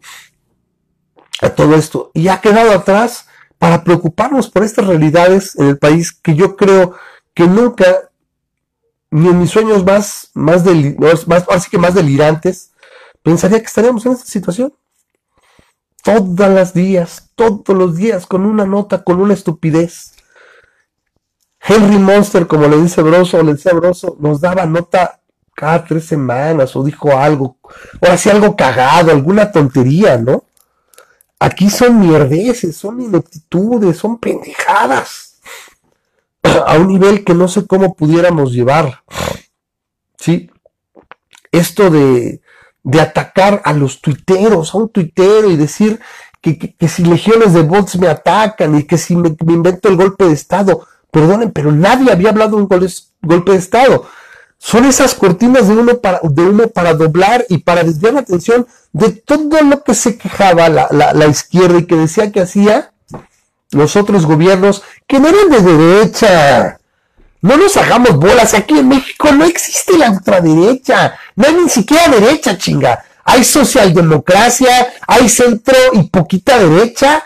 [1.41, 2.11] a todo esto.
[2.13, 3.25] Y ha quedado atrás
[3.57, 6.95] para preocuparnos por estas realidades en el país que yo creo
[7.33, 7.85] que nunca,
[9.09, 10.63] ni en mis sueños más, más,
[11.27, 12.70] más, así que más delirantes,
[13.23, 14.73] pensaría que estaríamos en esta situación.
[16.03, 20.13] Todas las días, todos los días, con una nota, con una estupidez.
[21.59, 25.21] Henry Monster, como le dice Broso, le decía Broso, nos daba nota
[25.53, 27.57] cada tres semanas o dijo algo,
[27.99, 30.43] o hacía algo cagado, alguna tontería, ¿no?
[31.39, 35.39] Aquí son mierdeces, son ineptitudes, son pendejadas.
[36.43, 39.03] A un nivel que no sé cómo pudiéramos llevar.
[40.17, 40.49] ¿Sí?
[41.51, 42.41] Esto de,
[42.83, 45.99] de atacar a los tuiteros, a un tuitero y decir
[46.41, 50.33] que, si legiones de bots me atacan y que si me, invento el golpe de
[50.33, 50.87] Estado.
[51.11, 54.05] Perdonen, pero nadie había hablado de un golpe de Estado.
[54.57, 59.11] Son esas cortinas de humo, para, de para doblar y para desviar la atención de
[59.11, 62.91] todo lo que se quejaba la, la izquierda y que decía que hacía
[63.71, 66.79] los otros gobiernos que no eran de derecha,
[67.41, 68.53] no nos hagamos bolas.
[68.53, 71.17] Aquí en México no existe la ultraderecha.
[71.35, 73.03] No hay ni siquiera derecha, chinga.
[73.23, 77.23] Hay socialdemocracia, hay centro y poquita derecha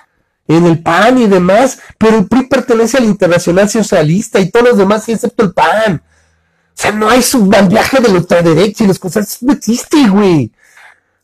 [0.47, 4.77] en el PAN y demás, pero el PRI pertenece al Internacional Socialista y todos los
[4.77, 6.03] demás, excepto el PAN.
[6.05, 10.51] O sea, no hay subbandaje de la ultraderecha y las cosas, no existe, güey.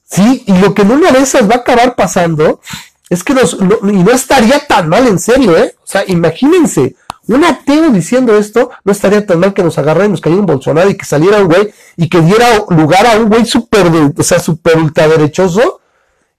[0.03, 2.61] Sí, y lo que en una de esas va a acabar pasando
[3.09, 5.75] es que nos, y no estaría tan mal en serio, ¿eh?
[5.83, 6.95] O sea, imagínense,
[7.31, 10.45] un ateo diciendo esto, no estaría tan mal que nos agarrara y nos cayera un
[10.45, 14.23] Bolsonaro y que saliera un güey y que diera lugar a un güey súper, o
[14.23, 14.37] sea,
[14.75, 15.81] ultraderechoso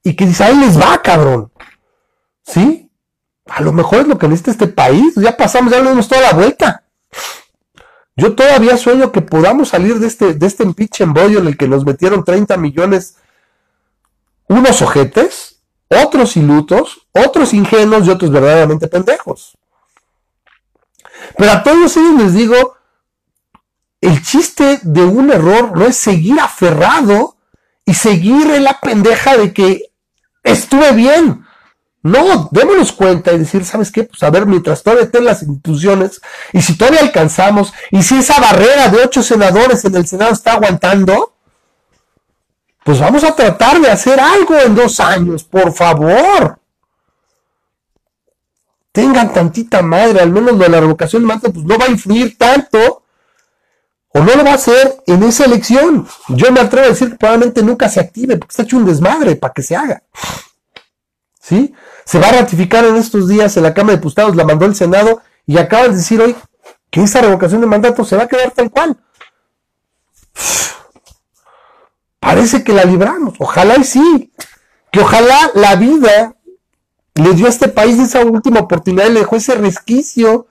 [0.03, 1.53] y que dice, ahí les va, cabrón.
[2.45, 2.91] ¿Sí?
[3.47, 5.15] A lo mejor es lo que necesita este país.
[5.17, 6.85] Ya pasamos, ya le dimos toda la vuelta.
[8.17, 11.69] Yo todavía sueño que podamos salir de este, de este pinche embollo en el que
[11.69, 13.17] nos metieron 30 millones,
[14.49, 19.57] unos ojetes, otros ilutos, otros ingenuos y otros verdaderamente pendejos.
[21.37, 22.77] Pero a todos ellos les digo,
[24.01, 27.37] el chiste de un error no es seguir aferrado
[27.85, 29.93] y seguir en la pendeja de que
[30.43, 31.45] estuve bien.
[32.03, 34.05] No, démonos cuenta y decir, ¿sabes qué?
[34.05, 36.21] Pues a ver, mientras todavía estén las instituciones,
[36.53, 40.55] y si todavía alcanzamos, y si esa barrera de ocho senadores en el Senado está
[40.55, 41.37] aguantando,
[42.83, 46.62] pues vamos a tratar de hacer algo en dos años, por favor
[48.93, 52.37] tengan tantita madre, al menos de la revocación de mandato, pues no va a influir
[52.37, 53.05] tanto,
[54.15, 56.07] o no lo va a hacer en esa elección.
[56.29, 59.37] Yo me atrevo a decir que probablemente nunca se active, porque está hecho un desmadre
[59.37, 60.03] para que se haga.
[61.41, 61.75] ¿Sí?
[62.05, 64.75] Se va a ratificar en estos días en la Cámara de Diputados, la mandó el
[64.75, 66.37] Senado, y acaban de decir hoy
[66.91, 68.97] que esa revocación de mandato se va a quedar tal cual.
[72.21, 74.33] Parece que la libramos, ojalá y sí,
[74.93, 76.37] que ojalá la vida
[77.15, 80.47] le dio a este país esa última oportunidad y le dejó ese resquicio,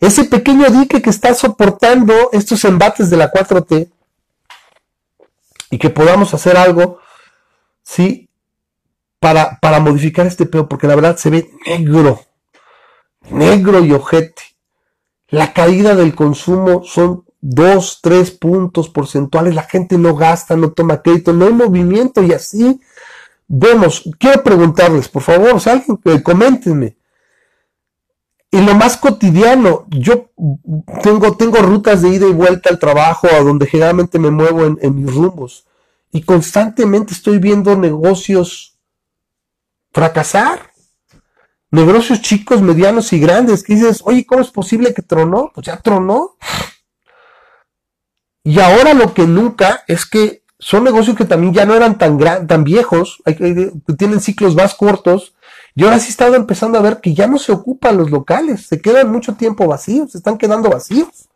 [0.00, 3.90] ese pequeño dique que está soportando estos embates de la 4T
[5.70, 6.98] y que podamos hacer algo,
[7.82, 8.28] sí,
[9.18, 12.20] para, para modificar este peo, porque la verdad se ve negro,
[13.30, 14.42] negro y ojete.
[15.28, 21.02] La caída del consumo son dos, tres puntos porcentuales, la gente no gasta, no toma
[21.02, 22.80] crédito, no hay movimiento y así
[23.48, 26.96] vemos, quiero preguntarles, por favor, o coméntenme.
[28.50, 30.30] En lo más cotidiano, yo
[31.02, 34.78] tengo, tengo rutas de ida y vuelta al trabajo, a donde generalmente me muevo en,
[34.80, 35.66] en mis rumbos,
[36.12, 38.78] y constantemente estoy viendo negocios
[39.92, 40.72] fracasar.
[41.70, 45.50] Negocios chicos, medianos y grandes, que dices, oye, ¿cómo es posible que tronó?
[45.54, 46.36] Pues ya tronó.
[48.42, 52.18] Y ahora lo que nunca es que son negocios que también ya no eran tan,
[52.46, 55.34] tan viejos, que tienen ciclos más cortos,
[55.74, 58.80] y ahora sí estado empezando a ver que ya no se ocupan los locales, se
[58.80, 61.28] quedan mucho tiempo vacíos, se están quedando vacíos.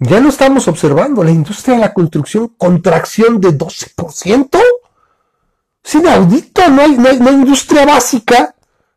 [0.00, 4.60] Ya no estamos observando la industria de la construcción, contracción de 12%.
[5.84, 8.54] Es inaudito, no hay, no hay, no hay industria básica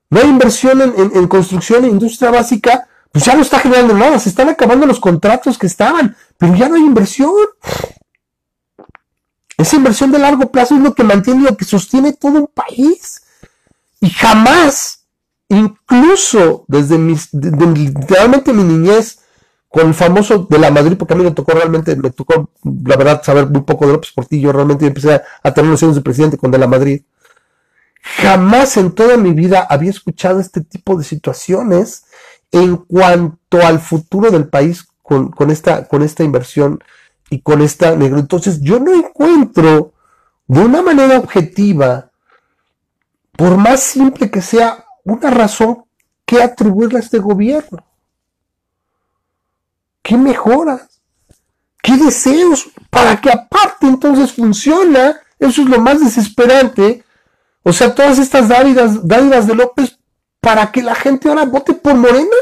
[0.09, 4.29] No hay inversión en, construcción e industria básica, pues ya no está generando nada, se
[4.29, 7.31] están acabando los contratos que estaban, pero ya no hay inversión.
[9.57, 13.23] Esa inversión de largo plazo es lo que mantiene, lo que sostiene todo un país.
[13.99, 15.05] Y jamás,
[15.49, 19.19] incluso desde mis, literalmente mi niñez,
[19.69, 22.95] con el famoso de la Madrid, porque a mí me tocó realmente, me tocó, la
[22.95, 26.51] verdad, saber muy poco de López Portillo, realmente empecé a, tener nociones de presidente con
[26.51, 27.01] de la Madrid.
[28.01, 32.05] Jamás en toda mi vida había escuchado este tipo de situaciones
[32.51, 36.79] en cuanto al futuro del país con, esta, con esta inversión
[37.29, 38.19] y con esta negro.
[38.19, 39.93] Entonces yo no encuentro
[40.47, 42.11] de una manera objetiva,
[43.33, 45.85] por más simple que sea, una razón
[46.25, 47.85] que atribuirle a este gobierno.
[50.01, 51.01] ¿Qué mejoras?
[51.81, 52.69] ¿Qué deseos?
[52.89, 55.19] Para que aparte entonces funciona.
[55.39, 57.03] Eso es lo más desesperante.
[57.63, 59.99] O sea, todas estas dádivas, dádivas de López
[60.39, 62.37] para que la gente ahora vote por Morena.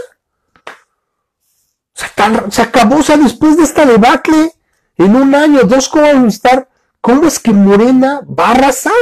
[1.94, 4.54] Se, acabó, o sea, después de esta debacle,
[4.98, 6.70] en un año, dos, ¿cómo van a estar?
[7.02, 8.93] ¿Cómo es que Morena va a arrasar?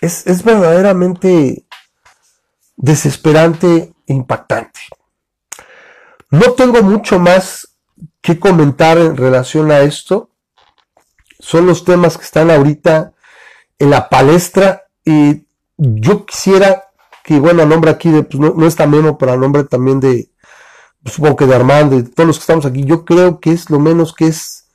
[0.00, 1.64] Es, verdaderamente
[2.76, 4.80] desesperante e impactante.
[6.30, 7.76] No tengo mucho más
[8.20, 10.30] que comentar en relación a esto.
[11.38, 13.12] Son los temas que están ahorita
[13.78, 16.90] en la palestra y yo quisiera
[17.22, 20.00] que, bueno, a nombre aquí de, pues no, no está Memo, pero a nombre también
[20.00, 20.31] de,
[21.04, 23.70] supongo que de Armando y de todos los que estamos aquí, yo creo que es
[23.70, 24.68] lo menos que es,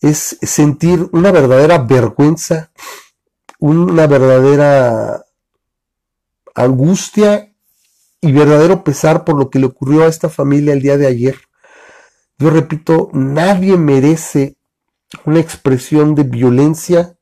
[0.00, 2.70] es sentir una verdadera vergüenza,
[3.58, 5.24] una verdadera
[6.54, 7.52] angustia
[8.20, 11.36] y verdadero pesar por lo que le ocurrió a esta familia el día de ayer.
[12.38, 14.56] Yo repito, nadie merece
[15.24, 17.16] una expresión de violencia,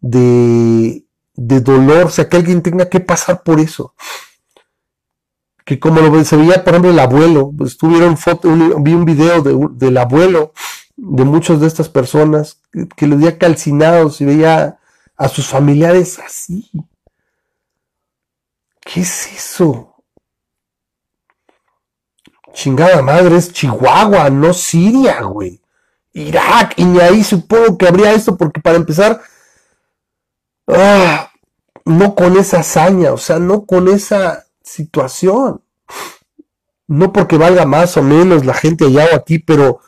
[0.00, 1.04] de,
[1.34, 3.94] de dolor, o sea, que alguien tenga que pasar por eso
[5.68, 8.48] que como lo se veía, por ejemplo, el abuelo, pues tuvieron foto,
[8.80, 10.54] vi un video del abuelo
[10.96, 12.62] de muchas de estas personas
[12.96, 14.78] que, los veía calcinados y veía
[15.14, 16.70] a sus familiares así.
[18.80, 20.02] ¿Qué es eso?
[22.54, 25.60] Chingada madre, es Chihuahua, no Siria, güey.
[26.14, 29.20] Irak, y ahí supongo que habría esto, porque para empezar,
[30.66, 31.30] ah,
[31.84, 35.62] no con esa hazaña, o sea, no con esa situación.
[36.86, 39.80] No porque valga más o menos la gente allá o aquí, pero,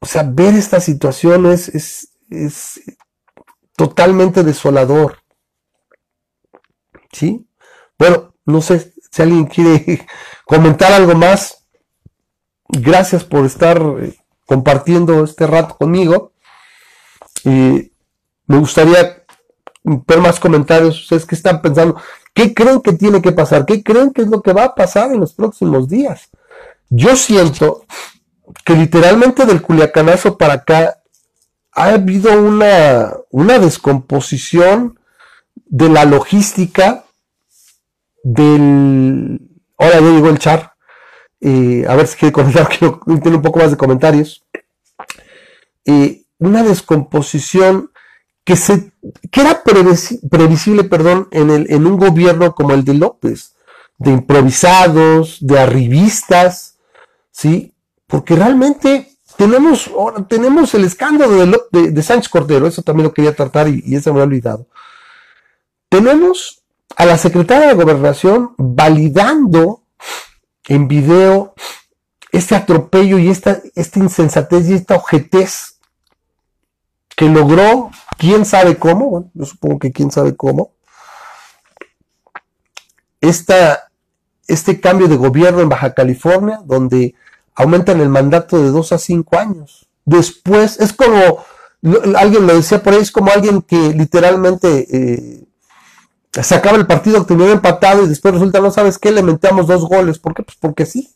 [0.00, 1.68] o sea, ver esta situación es,
[2.30, 2.80] es,
[3.76, 5.18] totalmente desolador.
[7.12, 7.48] ¿Sí?
[7.98, 10.06] Bueno, no sé si alguien quiere
[10.44, 11.66] comentar algo más.
[12.68, 16.32] Gracias por estar eh, compartiendo este rato conmigo.
[17.44, 17.92] Y
[18.46, 19.24] me gustaría
[19.84, 21.00] ver más comentarios.
[21.00, 22.00] ¿Ustedes qué están pensando?
[22.38, 23.66] ¿Qué creen que tiene que pasar?
[23.66, 26.28] ¿Qué creen que es lo que va a pasar en los próximos días?
[26.88, 27.84] Yo siento
[28.64, 31.02] que literalmente del Culiacanazo para acá
[31.72, 35.00] ha habido una, una descomposición
[35.66, 37.06] de la logística
[38.22, 39.40] del...
[39.76, 40.74] Ahora ya llegó el char.
[41.40, 42.88] Eh, a ver si quiere contar, que
[43.20, 44.46] tiene un poco más de comentarios.
[45.84, 47.90] Eh, una descomposición
[48.48, 48.92] que, se,
[49.30, 53.52] que era previsible perdón, en, el, en un gobierno como el de López,
[53.98, 56.78] de improvisados, de arribistas,
[57.30, 57.74] ¿sí?
[58.06, 59.90] Porque realmente tenemos,
[60.30, 64.14] tenemos el escándalo de, de, Sánchez Cordero, eso también lo quería tratar y, y eso
[64.14, 64.66] me ha olvidado.
[65.90, 66.62] Tenemos
[66.96, 69.82] a la secretaria de Gobernación validando
[70.68, 71.52] en video
[72.32, 75.77] este atropello y esta, esta insensatez y esta ojetez
[77.18, 80.70] que logró, quién sabe cómo, bueno, yo supongo que quién sabe cómo,
[83.20, 83.90] esta,
[84.46, 87.16] este cambio de gobierno en Baja California, donde
[87.56, 89.88] aumentan el mandato de dos a cinco años.
[90.04, 91.44] Después, es como,
[92.16, 95.44] alguien lo decía por ahí, es como alguien que literalmente eh,
[96.40, 99.88] se acaba el partido, terminó empatado y después resulta, no sabes qué, le metemos dos
[99.88, 100.20] goles.
[100.20, 100.44] ¿Por qué?
[100.44, 101.12] Pues porque sí.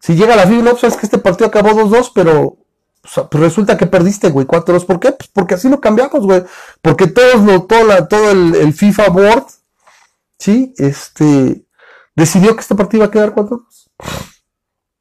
[0.00, 2.58] Si llega la FIFA, no, pues es que este partido acabó 2-2, pero
[3.14, 4.84] pues resulta que perdiste, güey, 4-2.
[4.84, 5.12] ¿Por qué?
[5.12, 6.44] Pues porque así lo cambiamos, güey.
[6.82, 9.46] Porque todos lo, todo, todo el, FIFA Board,
[10.38, 10.74] ¿sí?
[10.76, 11.64] Este,
[12.14, 13.62] decidió que este partido iba a quedar 4-2.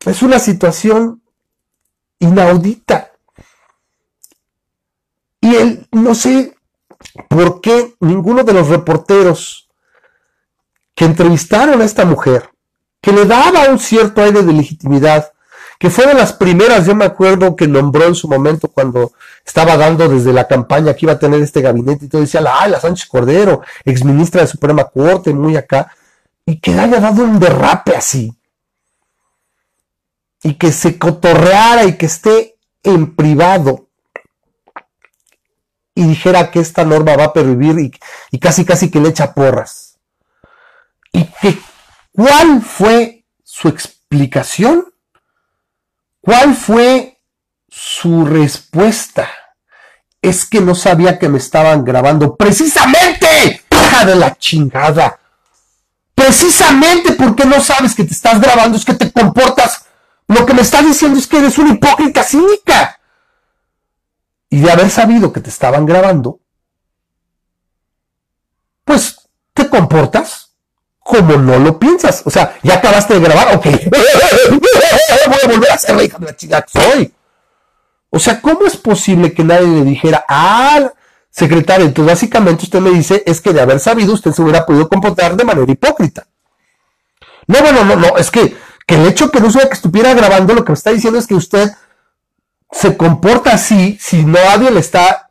[0.06, 1.22] Es una situación
[2.20, 3.12] inaudita.
[5.42, 6.56] Y él, no sé
[7.30, 9.70] por qué ninguno de los reporteros
[10.96, 12.50] que entrevistaron a esta mujer,
[13.02, 15.32] que le daba un cierto aire de legitimidad,
[15.80, 19.12] que fue de las primeras, yo me acuerdo que nombró en su momento cuando
[19.46, 22.72] estaba dando desde la campaña que iba a tener este gabinete y todo, decía, ay,
[22.72, 25.92] la Sánchez Cordero, exministra de Suprema Corte, muy acá,
[26.46, 28.34] y que haya dado un derrape así,
[30.42, 33.88] y que se cotorreara y que esté en privado
[35.94, 37.92] y dijera que esta norma va a pervivir y,
[38.30, 39.98] y casi casi que le echa porras.
[41.12, 41.58] Y que
[42.12, 44.86] cuál fue su explicación
[46.28, 47.22] ¿Cuál fue
[47.70, 49.30] su respuesta?
[50.22, 52.36] Es que no sabía que me estaban grabando.
[52.36, 55.22] Precisamente, hija de la chingada.
[56.14, 59.86] Precisamente porque no sabes que te estás grabando es que te comportas.
[60.28, 63.00] Lo que me estás diciendo es que eres una hipócrita cínica.
[64.50, 66.42] Y de haber sabido que te estaban grabando,
[68.84, 69.18] pues
[69.54, 70.47] te comportas
[71.08, 72.22] como no lo piensas.
[72.26, 73.66] O sea, ya acabaste de grabar, ok.
[75.28, 77.14] Voy a volver a ser la hija de la chica que soy.
[78.10, 80.94] O sea, ¿cómo es posible que nadie le dijera al
[81.30, 81.86] secretario?
[81.86, 85.38] Entonces, básicamente usted me dice, es que de haber sabido, usted se hubiera podido comportar
[85.38, 86.28] de manera hipócrita.
[87.48, 90.54] No, bueno, no, no, es que, que el hecho que no sea que estuviera grabando,
[90.54, 91.72] lo que me está diciendo es que usted
[92.70, 95.30] se comporta así si nadie le está,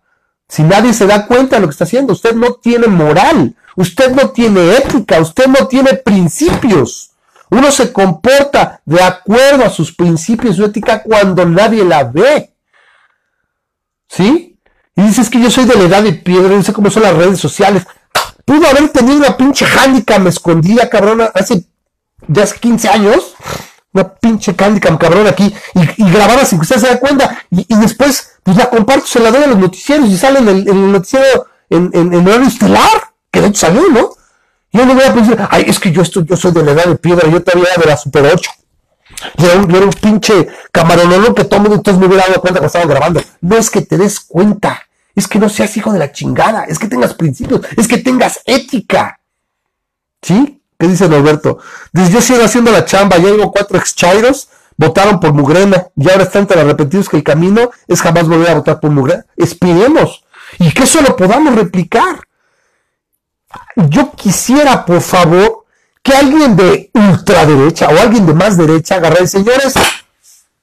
[0.48, 2.14] si nadie se da cuenta de lo que está haciendo.
[2.14, 3.54] Usted no tiene moral.
[3.76, 7.10] Usted no tiene ética, usted no tiene principios.
[7.50, 12.54] Uno se comporta de acuerdo a sus principios su ética cuando nadie la ve.
[14.08, 14.58] ¿Sí?
[14.96, 17.14] Y dices que yo soy de la edad de piedra, no sé cómo son las
[17.14, 17.86] redes sociales.
[18.46, 21.66] Pudo haber tenido una pinche handicap escondida, cabrona, hace,
[22.26, 23.34] de hace 15 años.
[23.92, 25.54] Una pinche handicap, cabrón, aquí.
[25.74, 27.42] Y, y grabada sin que usted se dé cuenta.
[27.50, 30.92] Y, después, pues la comparto, se la doy a los noticieros y sale en el,
[30.92, 33.15] noticiero en, en, en horario estelar
[33.56, 34.10] que salió, ¿no?
[34.72, 36.84] Yo no voy a pensar, ay, es que yo, estoy, yo soy de la edad
[36.84, 38.50] de piedra, yo todavía era de la Super 8.
[39.38, 42.84] Yo, era un pinche camaronolo que todo mundo entonces me hubiera dado cuenta cuando estaba
[42.84, 43.22] grabando.
[43.40, 44.82] No es que te des cuenta,
[45.14, 48.40] es que no seas hijo de la chingada, es que tengas principios, es que tengas
[48.44, 49.20] ética.
[50.20, 50.60] ¿Sí?
[50.78, 51.58] ¿Qué dice Norberto?
[51.92, 53.94] Yo sigo haciendo la chamba, ya llevo cuatro ex
[54.76, 58.54] votaron por Mugrena, y ahora están tan arrepentidos que el camino es jamás volver a
[58.56, 59.24] votar por Mugrena.
[59.36, 60.22] Esperemos.
[60.58, 62.25] Y que eso lo podamos replicar
[63.76, 65.66] yo quisiera, por favor,
[66.02, 69.74] que alguien de ultraderecha o alguien de más derecha agarre, señores,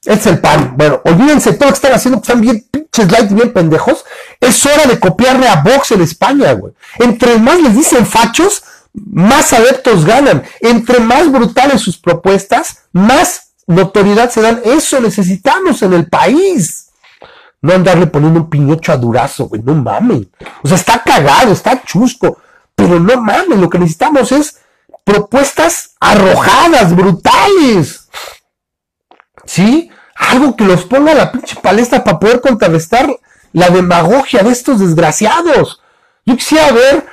[0.06, 0.74] es el pan.
[0.76, 4.06] Bueno, olvídense todo lo que están haciendo, que están bien pinches likes, bien pendejos.
[4.40, 6.74] Es hora de copiarle a Vox en España, güey.
[7.00, 8.64] Entre más les dicen fachos,
[8.94, 10.44] más adeptos ganan.
[10.60, 14.62] Entre más brutales sus propuestas, más notoriedad se dan.
[14.64, 16.88] Eso necesitamos en el país.
[17.62, 19.62] No andarle poniendo un piñocho a durazo, güey.
[19.64, 20.28] No mames.
[20.64, 22.38] O sea, está cagado, está chusco.
[22.76, 24.60] Pero no mames, lo que necesitamos es
[25.04, 28.08] propuestas arrojadas, brutales.
[29.46, 29.90] ¿Sí?
[30.16, 33.16] Algo que los ponga a la pinche palestra para poder contrarrestar
[33.52, 35.82] la demagogia de estos desgraciados.
[36.26, 37.06] Yo quisiera ver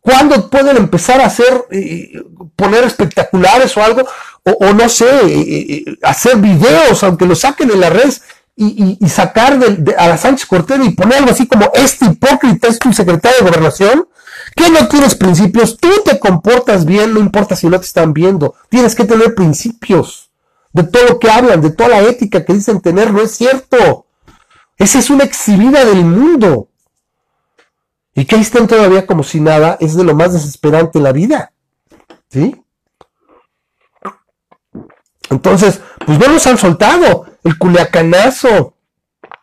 [0.00, 2.22] cuándo pueden empezar a hacer, eh,
[2.56, 4.06] poner espectaculares o algo,
[4.42, 8.12] o, no sé, eh, eh, hacer videos, aunque lo saquen en la red,
[8.54, 9.58] y, sacar
[9.96, 13.44] a la Sánchez Cortero y poner algo así como este hipócrita es tu secretario de
[13.44, 14.06] gobernación,
[14.54, 18.54] que no tienes principios, tú te comportas bien, no importa si no te están viendo,
[18.68, 20.30] tienes que tener principios
[20.72, 24.06] de todo lo que hablan, de toda la ética que dicen tener, no es cierto.
[24.78, 26.68] Esa es una exhibida del mundo.
[28.14, 31.12] Y que ahí estén todavía como si nada, es de lo más desesperante en la
[31.12, 31.52] vida.
[32.28, 32.62] ¿Sí?
[35.30, 37.26] Entonces, pues no nos han soltado.
[37.44, 38.74] El culiacanazo,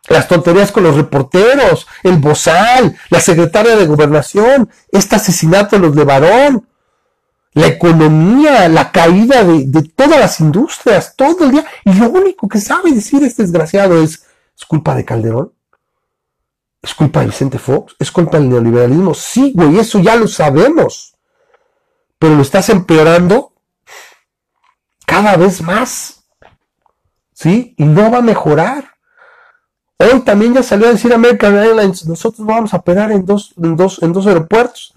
[0.10, 5.96] las tonterías con los reporteros, el bozal, la secretaria de gobernación, este asesinato de los
[5.96, 6.68] de varón,
[7.54, 11.66] la economía, la caída de, todas las industrias, todo el día.
[11.86, 14.26] Y lo único que sabe decir este desgraciado es,
[14.58, 15.54] es culpa de Calderón,
[16.82, 19.14] es culpa de Vicente Fox, es culpa del neoliberalismo.
[19.14, 21.16] Sí, güey, eso ya lo sabemos.
[22.18, 23.54] Pero lo estás empeorando
[25.06, 26.26] cada vez más.
[27.34, 27.74] ¿Sí?
[27.78, 28.99] Y no va a mejorar.
[30.02, 33.76] Hoy también ya salió a decir American Airlines, nosotros vamos a operar en dos, en
[33.76, 34.94] dos, en dos aeropuertos.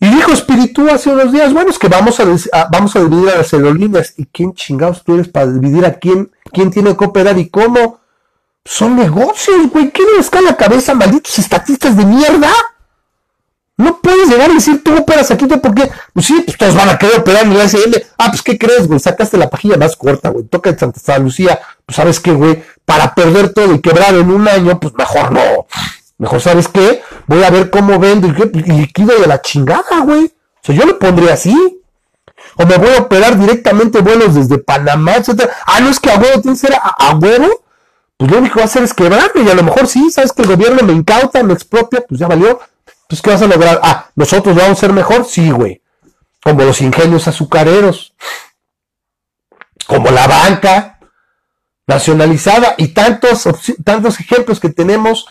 [0.00, 2.24] Y dijo Espíritu hace unos días, bueno, es que vamos a,
[2.72, 4.14] vamos a dividir a las aerolíneas.
[4.16, 8.00] ¿Y quién chingados tú eres para dividir a quién, quién tiene que operar y cómo?
[8.64, 9.92] Son negocios, güey.
[9.92, 12.50] ¿Quién les cae la cabeza, malditos estatistas de mierda?
[13.82, 15.90] No puedes llegar y decir, tú operas aquí, ¿por qué?
[16.12, 17.96] Pues sí, pues todos van a querer operar en la SL.
[18.16, 19.00] Ah, pues ¿qué crees, güey?
[19.00, 20.44] Sacaste la pajilla más corta, güey.
[20.44, 21.58] Toca en Santa Lucía.
[21.84, 25.66] Pues sabes qué, güey, para perder todo y quebrar en un año, pues mejor no.
[26.18, 27.02] Mejor, ¿sabes qué?
[27.26, 30.26] Voy a ver cómo vendo y, liquido de la chingada, güey.
[30.26, 31.82] O sea, yo lo pondría así.
[32.56, 35.52] o me voy a operar directamente vuelos desde Panamá, etcétera.
[35.66, 37.64] Ah, no es que a huevo tiene que ser a, huevo.
[38.16, 40.32] Pues lo único que va a hacer es quebrarme y a lo mejor sí, sabes
[40.32, 42.60] que el gobierno me incauta, me expropia, pues ya valió.
[43.12, 43.80] Entonces, ¿qué vas a lograr?
[43.82, 45.82] Ah, nosotros vamos a ser mejor, sí, güey.
[46.42, 48.14] Como los ingenios azucareros,
[49.86, 50.98] como la banca
[51.86, 53.46] nacionalizada y tantos,
[53.84, 55.26] tantos ejemplos que tenemos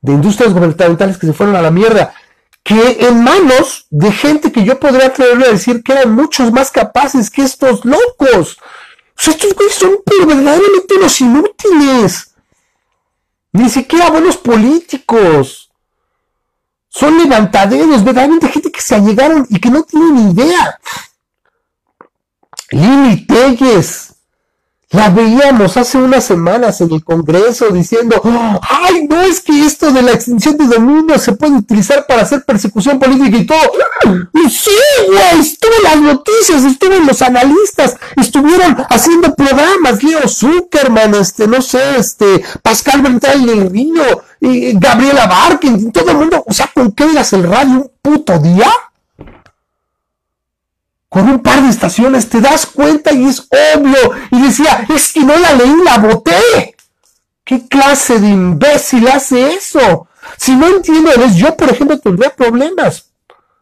[0.00, 2.14] de industrias gubernamentales que se fueron a la mierda
[2.62, 6.70] que en manos de gente que yo podría atreverme a decir que eran muchos más
[6.70, 8.56] capaces que estos locos.
[9.18, 12.34] Estos güeyes son verdaderamente unos inútiles.
[13.52, 15.65] Ni siquiera buenos políticos.
[16.98, 20.80] Son levantaderos, verdaderamente gente que se allegaron y que no tienen idea.
[22.70, 24.14] Lili Telles,
[24.90, 28.22] la veíamos hace unas semanas en el Congreso diciendo,
[28.62, 32.44] ay, no es que esto de la extinción de dominio se puede utilizar para hacer
[32.44, 33.58] persecución política y todo.
[34.32, 34.70] Y sí,
[35.08, 41.48] güey, estuvo en las noticias, estuvo en los analistas, estuvieron haciendo programas, Leo Zuckerman, este,
[41.48, 46.70] no sé, este, Pascal Bernal del Río, y Gabriela Barkin, todo el mundo, o sea,
[46.72, 48.70] ¿con qué digas el radio un puto día?
[51.08, 54.12] Con un par de estaciones, te das cuenta y es obvio.
[54.30, 56.76] Y decía, es que no la leí, la boté.
[57.44, 60.08] ¿Qué clase de imbécil hace eso?
[60.36, 63.10] Si no entiendo, yo, por ejemplo, tendría problemas.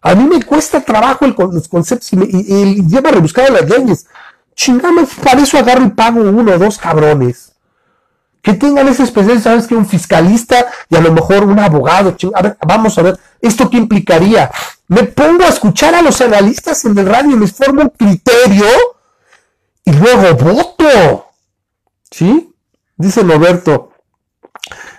[0.01, 4.07] A mí me cuesta trabajo el, los conceptos y, y, lleva rebuscado las leyes.
[4.55, 7.54] Chingame, para eso agarro y pago uno o dos cabrones.
[8.45, 12.15] Que tengan ese especial, sabes que un fiscalista y a lo mejor un abogado.
[12.35, 14.51] a ver, vamos a ver, ¿esto qué implicaría?
[14.89, 18.67] me pongo a escuchar a los analistas en el radio, les formo un criterio
[19.85, 21.27] y luego voto.
[22.11, 22.55] ¿Sí?
[22.97, 23.93] Dice Roberto,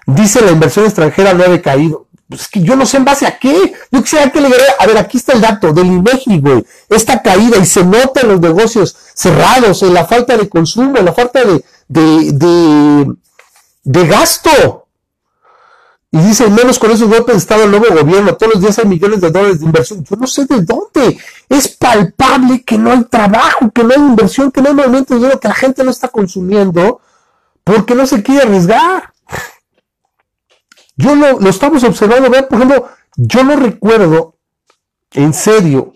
[0.05, 2.07] dice la inversión extranjera no ha decaído.
[2.27, 3.73] Pues es que yo no sé en base a qué.
[3.91, 6.65] Yo quisiera que le diera, a ver, aquí está el dato del INEGI, güey.
[6.89, 11.05] Esta caída y se nota en los negocios cerrados, en la falta de consumo, en
[11.05, 11.41] la falta
[11.87, 13.15] de,
[13.85, 14.87] de gasto.
[16.11, 18.85] Y dice, menos con esos golpes de Estado el nuevo gobierno, todos los días hay
[18.85, 20.03] millones de dólares de inversión.
[20.03, 21.17] Yo no sé de dónde.
[21.49, 25.19] Es palpable que no hay trabajo, que no hay inversión, que no hay movimiento de
[25.19, 27.01] dinero, que la gente no está consumiendo
[27.63, 29.13] porque no se quiere arriesgar.
[30.95, 34.37] Yo lo, lo estamos observando, vean, por ejemplo, yo no recuerdo,
[35.11, 35.93] en serio,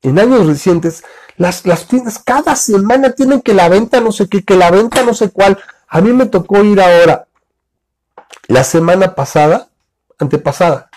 [0.00, 1.04] en años recientes,
[1.36, 5.02] las, las tiendas cada semana tienen que la venta no sé qué, que la venta
[5.02, 5.58] no sé cuál.
[5.88, 7.27] A mí me tocó ir ahora
[8.48, 9.68] la semana pasada,
[10.18, 10.90] antepasada,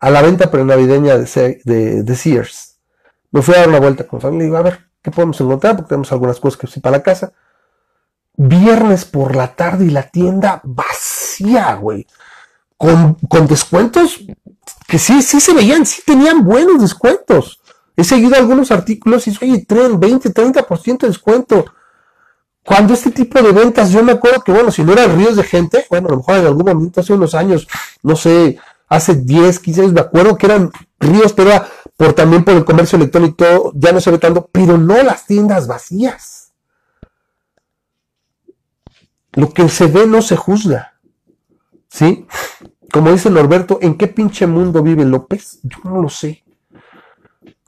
[0.00, 2.78] a la venta prenavideña de, de, Sears.
[3.30, 5.76] Me fui a dar una vuelta con familia y a ver, ¿qué podemos encontrar?
[5.76, 7.32] Porque tenemos algunas cosas que sí para la casa.
[8.36, 12.06] Viernes por la tarde y la tienda vacía, güey.
[12.76, 14.20] Con, con descuentos
[14.86, 17.60] que sí, sí se veían, sí tenían buenos descuentos.
[17.96, 21.64] He seguido algunos artículos y dice, oye, traen 20, 30% de descuento.
[22.64, 25.42] Cuando este tipo de ventas, yo me acuerdo que, bueno, si no eran ríos de
[25.42, 27.68] gente, bueno, a lo mejor en algún momento, hace unos años,
[28.02, 28.58] no sé,
[28.88, 31.62] hace 10, 15 años, me acuerdo que eran ríos, pero
[31.96, 35.66] por también por el comercio electrónico, ya no se ve tanto, pero no las tiendas
[35.66, 36.52] vacías.
[39.32, 40.94] Lo que se ve no se juzga.
[41.88, 42.26] ¿Sí?
[42.90, 45.58] Como dice Norberto, ¿en qué pinche mundo vive López?
[45.64, 46.43] Yo no lo sé.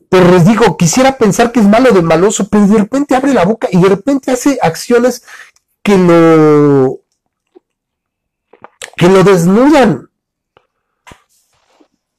[0.08, 3.44] Pero les digo, quisiera pensar que es malo de maloso, pero de repente abre la
[3.44, 5.22] boca y de repente hace acciones
[5.82, 7.00] que lo
[8.96, 10.08] que lo desnudan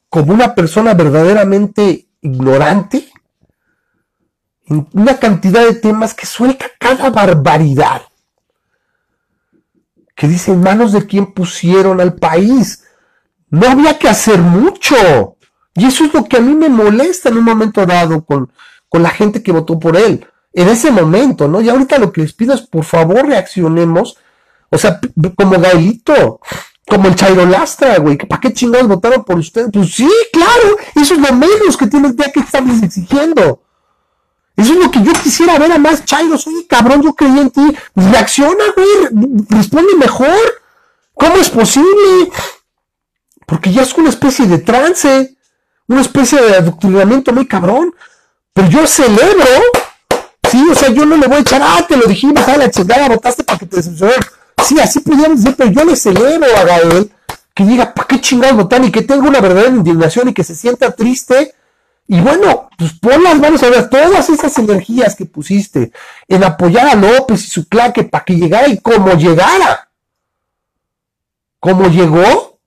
[0.08, 3.10] como una persona verdaderamente ignorante
[4.66, 8.02] en una cantidad de temas que suelta cada barbaridad
[10.18, 12.82] que dice en manos de quien pusieron al país.
[13.50, 15.37] No había que hacer mucho.
[15.78, 18.50] Y eso es lo que a mí me molesta en un momento dado con,
[18.88, 20.26] con la gente que votó por él.
[20.52, 21.60] En ese momento, ¿no?
[21.60, 24.16] Y ahorita lo que les pido es, por favor, reaccionemos.
[24.70, 24.98] O sea,
[25.36, 26.40] como Gaelito,
[26.86, 28.16] como el Chairo Lastra, güey.
[28.16, 29.68] ¿Para qué chingados votaron por ustedes?
[29.72, 33.62] Pues sí, claro, eso es lo menos que tienes que estarles exigiendo.
[34.56, 36.34] Eso es lo que yo quisiera ver a más Chairo.
[36.34, 37.76] Oye, cabrón, yo creí en ti.
[37.94, 39.44] Reacciona, güey.
[39.50, 40.40] Responde mejor.
[41.14, 42.32] ¿Cómo es posible?
[43.46, 45.37] Porque ya es una especie de trance
[45.88, 47.94] una especie de adoctrinamiento muy cabrón.
[48.52, 49.46] Pero yo celebro,
[50.50, 52.70] sí, o sea, yo no le voy a echar, ah, te lo dijimos, a la
[52.70, 54.26] chingada, votaste para que te decepcionara.
[54.64, 57.10] Sí, así podríamos decir, pero yo le celebro a Gael
[57.54, 58.84] que diga, ¿para qué chingados votar?
[58.84, 61.54] Y que tenga una verdadera indignación y que se sienta triste.
[62.06, 65.92] Y bueno, pues pon las manos a ver todas esas energías que pusiste
[66.28, 69.90] en apoyar a López y su claque para que llegara y como llegara.
[71.58, 72.57] Como llegó,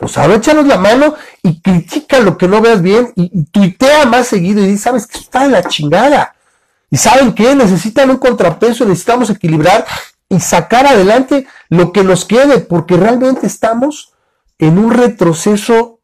[0.00, 4.28] o sea, échanos la mano y critica lo que no veas bien y, tuitea más
[4.28, 6.34] seguido y dice, sabes que está de la chingada.
[6.90, 9.84] Y saben qué, necesitan un contrapeso, necesitamos equilibrar
[10.28, 14.14] y sacar adelante lo que nos quede, porque realmente estamos
[14.58, 16.00] en un retroceso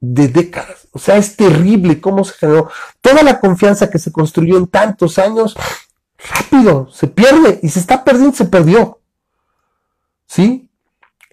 [0.00, 0.88] de décadas.
[0.92, 2.70] O sea, es terrible cómo se generó
[3.00, 5.56] toda la confianza que se construyó en tantos años.
[6.18, 9.00] Rápido, se pierde y se está perdiendo, se perdió.
[10.26, 10.68] ¿Sí?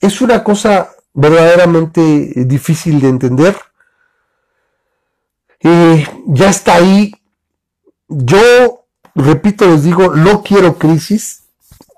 [0.02, 0.90] Es una cosa
[1.20, 3.56] verdaderamente difícil de entender.
[5.62, 7.14] Eh, ya está ahí.
[8.08, 11.44] Yo, repito, les digo, no quiero crisis,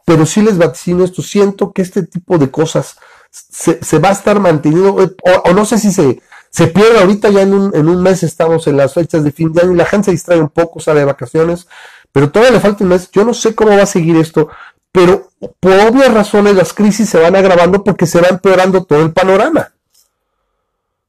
[0.05, 1.21] pero sí les vaticino esto.
[1.21, 2.97] Siento que este tipo de cosas
[3.29, 7.53] se, va a estar manteniendo, o, no sé si se, se pierde ahorita, ya en
[7.53, 10.05] un, en un mes estamos en las fechas de fin de año y la gente
[10.05, 11.67] se distrae un poco, sale de vacaciones,
[12.11, 13.09] pero todavía le falta un mes.
[13.11, 14.49] Yo no sé cómo va a seguir esto,
[14.91, 19.11] pero por obvias razones las crisis se van agravando porque se va empeorando todo el
[19.11, 19.73] panorama.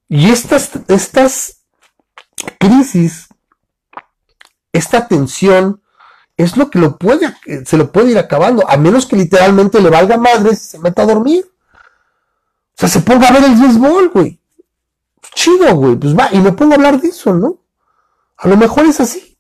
[0.09, 1.63] Y estas, estas
[2.59, 3.29] crisis,
[4.73, 5.83] esta tensión,
[6.37, 7.35] es lo que lo puede,
[7.65, 11.03] se lo puede ir acabando, a menos que literalmente le valga madre y se meta
[11.03, 11.45] a dormir.
[11.45, 14.41] O sea, se ponga a ver el béisbol, güey.
[15.35, 15.97] Chido, güey.
[15.97, 17.59] Pues va, y me pongo a hablar de eso, ¿no?
[18.39, 19.39] A lo mejor es así.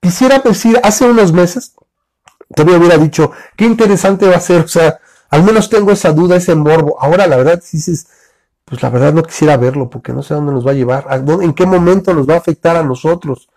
[0.00, 1.74] Quisiera decir, hace unos meses,
[2.54, 4.98] todavía hubiera dicho, qué interesante va a ser, o sea,
[5.30, 7.00] al menos tengo esa duda, ese morbo.
[7.00, 8.08] Ahora, la verdad, si dices,
[8.64, 11.54] pues la verdad no quisiera verlo, porque no sé dónde nos va a llevar, en
[11.54, 13.48] qué momento nos va a afectar a nosotros,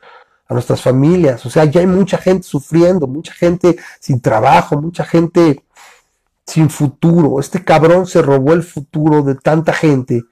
[0.48, 1.46] a nuestras familias.
[1.46, 5.64] O sea, ya hay mucha gente sufriendo, mucha gente sin trabajo, mucha gente
[6.46, 7.40] sin futuro.
[7.40, 10.24] Este cabrón se robó el futuro de tanta gente.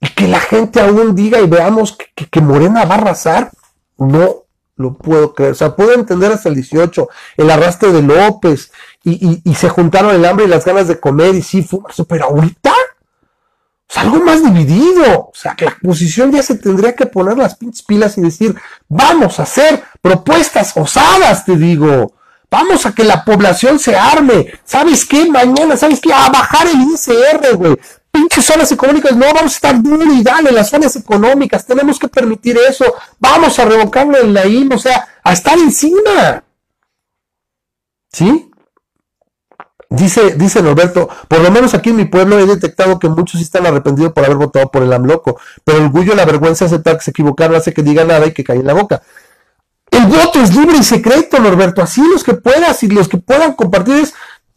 [0.00, 1.96] Y que la gente aún diga y veamos
[2.30, 3.50] que, Morena va a arrasar,
[3.98, 4.45] no
[4.76, 5.52] lo puedo creer.
[5.52, 8.72] O sea, puedo entender hasta el 18, el arrastre de López,
[9.04, 12.72] y, se juntaron el hambre y las ganas de comer, y sí, fumarse, pero ahorita,
[12.72, 15.20] o algo más dividido.
[15.20, 18.54] O sea, que la oposición ya se tendría que poner las pinches pilas y decir,
[18.88, 22.12] vamos a hacer propuestas osadas, te digo.
[22.50, 24.52] Vamos a que la población se arme.
[24.64, 25.28] ¿Sabes qué?
[25.28, 26.12] Mañana, ¿sabes qué?
[26.12, 27.76] A bajar el ICR, güey.
[28.16, 29.14] Pinches zonas económicas.
[29.14, 31.66] No, vamos a estar duro y dale las zonas económicas.
[31.66, 32.86] Tenemos que permitir eso.
[33.18, 36.42] Vamos a revocarlo en la IN, o sea, a estar encima.
[38.10, 38.50] ¿Sí?
[39.90, 43.66] Dice, dice Norberto, por lo menos aquí en mi pueblo he detectado que muchos están
[43.66, 47.10] arrepentidos por haber votado por el AMLOCO, pero el orgullo la vergüenza aceptar que se
[47.10, 49.02] equivocaron hace que diga nada y que cae en la boca.
[49.90, 51.82] El voto es libre y secreto, Norberto.
[51.82, 54.14] Así los que puedas y los que puedan compartir es,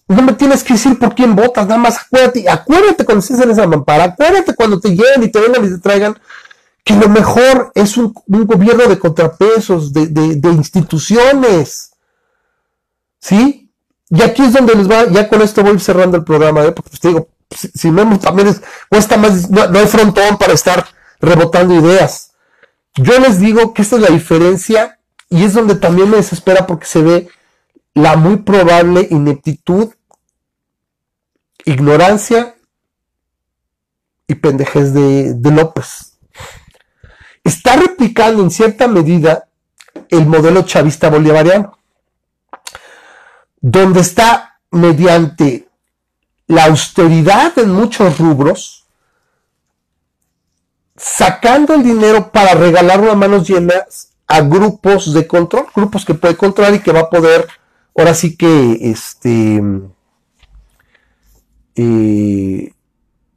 [0.10, 3.52] no me tienes que decir por quién votas, nada más acuérdate, acuérdate cuando estés en
[3.52, 6.20] esa mampara, acuérdate cuando te lleguen y te vengan y te traigan,
[6.84, 11.92] que lo mejor es un, gobierno de contrapesos, de, instituciones.
[13.20, 13.70] ¿Sí?
[14.10, 16.72] Y aquí es donde les va, ya con esto voy cerrando el programa, ¿eh?
[16.72, 20.54] porque pues, te digo, si, si también es, cuesta más, no, no hay frontón para
[20.54, 20.88] estar
[21.22, 22.32] rebotando ideas.
[22.96, 25.00] Yo les digo que esta es la diferencia
[25.30, 27.30] y es donde también me desespera porque se ve
[27.94, 29.90] la muy probable ineptitud,
[31.66, 32.56] ignorancia
[34.28, 36.18] y pendejez de, López.
[37.44, 39.50] Está replicando en cierta medida
[40.10, 41.78] el modelo chavista bolivariano,
[43.60, 45.68] donde está mediante
[46.48, 48.88] la austeridad en muchos rubros,
[50.96, 56.38] sacando el dinero para regalarlo a manos llenas a grupos de control, grupos que puede
[56.38, 57.48] controlar y que va a poder,
[57.98, 59.62] ahora sí que, este,
[61.76, 62.74] eh,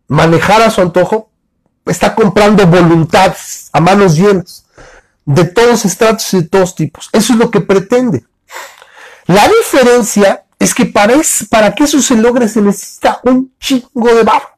[0.08, 1.30] manejar a su antojo,
[1.86, 3.34] está comprando voluntad
[3.72, 4.66] a manos llenas,
[5.24, 7.08] de todos estratos y de todos tipos.
[7.12, 8.24] Eso es lo que pretende.
[9.26, 11.14] La diferencia es que para,
[11.50, 14.50] para que eso se logre se necesita un chingo de barro,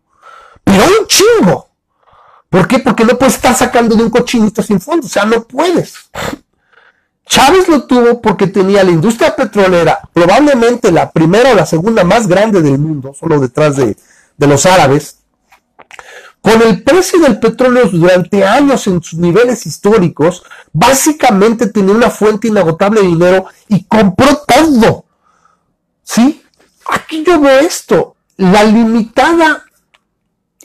[0.62, 1.68] pero un chingo.
[2.48, 2.78] ¿Por qué?
[2.78, 5.94] Porque no puedes estar sacando de un cochinito sin fondo, o sea, no puedes.
[7.26, 12.26] Chávez lo tuvo porque tenía la industria petrolera, probablemente la primera o la segunda más
[12.26, 13.96] grande del mundo, solo detrás de,
[14.36, 15.18] de los árabes,
[16.44, 20.42] con el precio del petróleo durante años en sus niveles históricos,
[20.74, 25.06] básicamente tenía una fuente inagotable de dinero y compró todo.
[26.02, 26.42] ¿Sí?
[26.86, 28.16] Aquí yo veo esto.
[28.36, 29.64] La limitada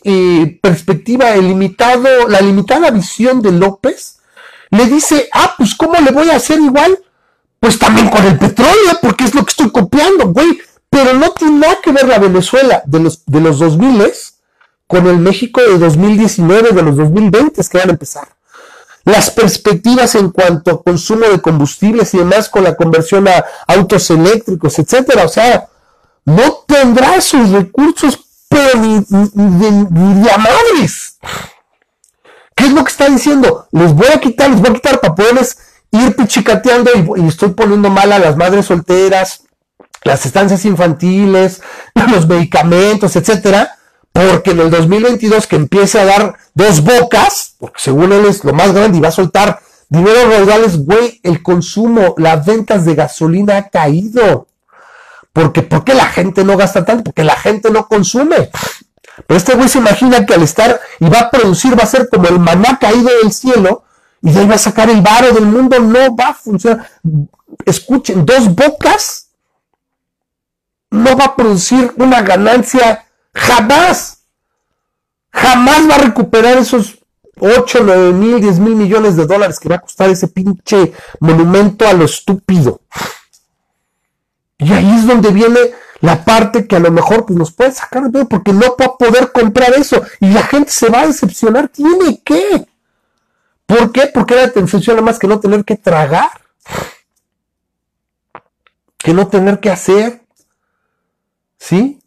[0.03, 4.18] eh, perspectiva, el limitado, la limitada visión de López,
[4.71, 6.99] le dice, ah, pues ¿cómo le voy a hacer igual?
[7.59, 10.59] Pues también con el petróleo, porque es lo que estoy copiando, güey.
[10.89, 14.11] Pero no tiene nada que ver la Venezuela de los, de los 2000
[14.87, 18.27] con el México de 2019, de los 2020 que van a empezar.
[19.05, 24.09] Las perspectivas en cuanto a consumo de combustibles y demás con la conversión a autos
[24.09, 25.25] eléctricos, etcétera.
[25.25, 25.67] O sea,
[26.25, 28.19] no tendrá esos recursos
[28.49, 31.17] pero ni, ni, de, madres.
[32.59, 33.67] ¿Qué es lo que está diciendo?
[33.71, 35.57] Les voy a quitar, les voy a quitar para poderles
[35.91, 39.43] ir pichicateando y, estoy poniendo mal a las madres solteras,
[40.03, 41.61] las estancias infantiles,
[42.11, 43.77] los medicamentos, etcétera,
[44.11, 48.51] porque en el 2022 que empiece a dar dos bocas, porque según él es lo
[48.51, 53.55] más grande y va a soltar dinero raudales, güey, el consumo, las ventas de gasolina
[53.55, 54.47] ha caído.
[55.31, 57.05] Porque, ¿Por qué la gente no gasta tanto?
[57.05, 58.49] Porque la gente no consume.
[59.27, 62.09] Pero este güey se imagina que al estar y va a producir, va a ser
[62.09, 63.83] como el maná caído del cielo
[64.21, 65.79] y de ahí va a sacar el varo del mundo.
[65.79, 66.89] No va a funcionar.
[67.65, 69.29] Escuchen, dos bocas
[70.91, 74.23] no va a producir una ganancia jamás.
[75.31, 76.99] Jamás va a recuperar esos
[77.39, 81.87] 8, 9 mil, 10 mil millones de dólares que va a costar ese pinche monumento
[81.87, 82.81] a lo estúpido.
[84.57, 85.59] Y ahí es donde viene
[86.01, 88.97] la parte que a lo mejor pues, nos puede sacar de porque no va a
[88.97, 90.01] poder comprar eso.
[90.19, 91.67] Y la gente se va a decepcionar.
[91.67, 92.65] Tiene que.
[93.65, 94.09] ¿Por qué?
[94.13, 96.29] Porque la decepciona más que no tener que tragar.
[98.97, 100.21] Que no tener que hacer.
[101.57, 101.99] ¿Sí?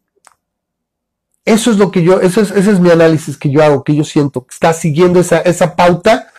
[1.44, 3.96] Eso es lo que yo, eso es, ese es mi análisis que yo hago, que
[3.96, 6.30] yo siento, que está siguiendo esa, esa pauta,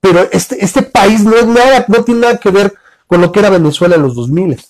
[0.00, 2.72] pero este, este país no es nada, no tiene nada que ver
[3.08, 4.60] con lo que era Venezuela en los 2000.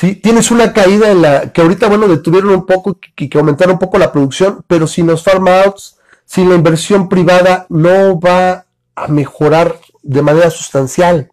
[0.00, 0.14] ¿Sí?
[0.14, 3.78] Tienes una caída en la, que ahorita, bueno, detuvieron un poco, que, que aumentaron un
[3.78, 8.64] poco la producción, pero sin los farm outs, sin la inversión privada, no va
[8.94, 11.30] a mejorar de manera sustancial.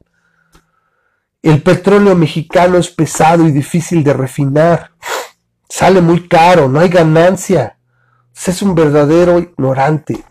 [1.41, 4.91] El petróleo mexicano es pesado y difícil de refinar.
[5.69, 7.77] Sale muy caro, no hay ganancia.
[8.45, 10.25] Es un verdadero ignorante.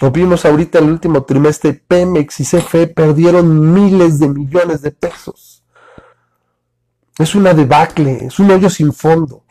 [0.00, 1.72] Lo vimos ahorita en el último trimestre.
[1.72, 5.57] Pemex y CFE perdieron miles de millones de pesos.
[7.18, 9.44] Es una debacle, es un hoyo sin fondo.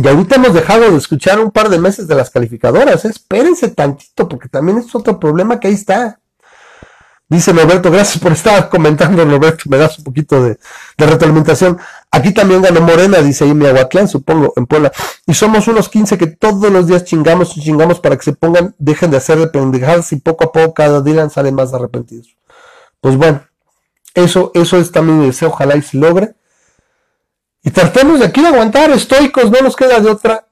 [0.00, 3.04] Y ahorita hemos dejado de escuchar un par de meses de las calificadoras.
[3.04, 3.08] ¿eh?
[3.08, 6.20] Espérense tantito, porque también es otro problema que ahí está.
[7.30, 10.58] Dice Roberto, gracias por estar comentando, Roberto, me das un poquito de,
[10.96, 11.78] retroalimentación.
[12.10, 14.90] Aquí también ganó Morena, dice ahí Miahuatlán, supongo, en Puebla.
[15.26, 18.74] Y somos unos 15 que todos los días chingamos y chingamos para que se pongan,
[18.78, 22.34] dejen de hacer de pendejadas y poco a poco cada día salen más arrepentidos.
[23.02, 23.42] Pues bueno,
[24.14, 26.34] eso, eso es también mi deseo, ojalá y se logre.
[27.62, 30.48] Y tratemos de aquí de aguantar, estoicos, no nos queda de otra.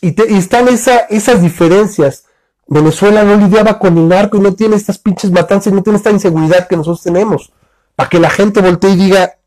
[0.00, 2.24] Y, están esa, esas diferencias
[2.68, 5.96] Venezuela no lidiaba con el narco y no tiene estas pinches matanzas y no tiene
[5.96, 7.50] esta inseguridad que nosotros tenemos.
[7.96, 9.38] Para que la gente voltee y diga,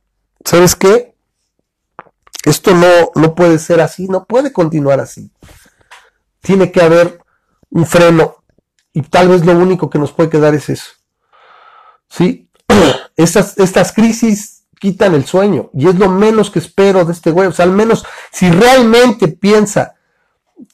[0.44, 1.16] ¿sabes qué?
[2.44, 5.32] Esto no, no puede ser así, no puede continuar así.
[6.42, 7.22] Tiene que haber
[7.70, 8.38] un freno.
[8.92, 10.90] Y tal vez lo único que nos puede quedar es eso.
[12.10, 12.50] ¿Sí?
[13.16, 15.70] Estas, estas crisis quitan el sueño.
[15.74, 17.48] Y es lo menos que espero de este güey.
[17.48, 19.96] O sea, al menos si realmente piensa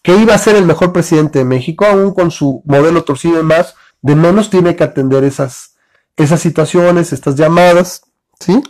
[0.01, 3.43] que iba a ser el mejor presidente de México, aún con su modelo torcido y
[3.43, 5.75] más, de menos tiene que atender esas,
[6.15, 8.01] esas situaciones, estas llamadas,
[8.39, 8.61] ¿sí?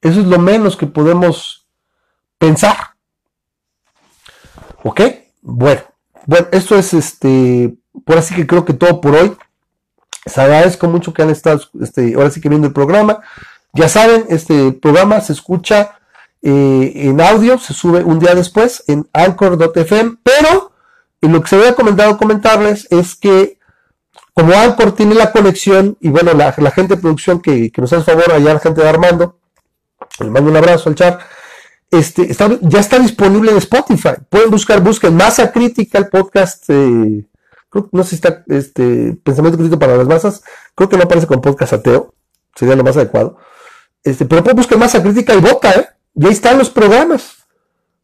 [0.00, 1.66] Eso es lo menos que podemos
[2.38, 2.76] pensar.
[4.82, 5.00] ¿Ok?
[5.40, 5.82] Bueno,
[6.26, 7.74] bueno, esto es este,
[8.04, 9.36] por así que creo que todo por hoy.
[10.24, 13.20] Les agradezco mucho que han estado, este, ahora sí que viendo el programa.
[13.72, 15.98] Ya saben, este programa se escucha
[16.42, 20.72] eh, en audio, se sube un día después en anchor.fm, pero
[21.20, 23.58] lo que se había comentado comentarles es que
[24.34, 28.32] como Anchor tiene la conexión, y bueno, la, gente de producción que, nos hace favor,
[28.32, 29.38] allá la gente de Armando,
[30.18, 31.20] le mando un abrazo al chat,
[31.90, 34.14] este, ya está disponible en Spotify.
[34.28, 37.24] Pueden buscar, busquen Masa Crítica, el podcast, eh,
[37.92, 40.42] no sé si está este, Pensamiento Crítico para las Masas,
[40.74, 42.14] creo que no aparece con podcast ateo,
[42.54, 43.38] sería lo más adecuado.
[44.02, 45.88] Este, pero pueden buscar Masa Crítica y Boca, ¿eh?
[46.14, 47.44] Y ahí están los programas.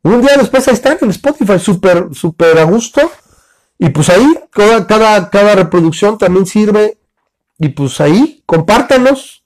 [0.02, 3.10] Un día después ahí están en Spotify, súper, súper a gusto.
[3.78, 6.98] Y pues ahí, cada, cada, cada reproducción también sirve.
[7.58, 9.44] Y pues ahí, compártanos.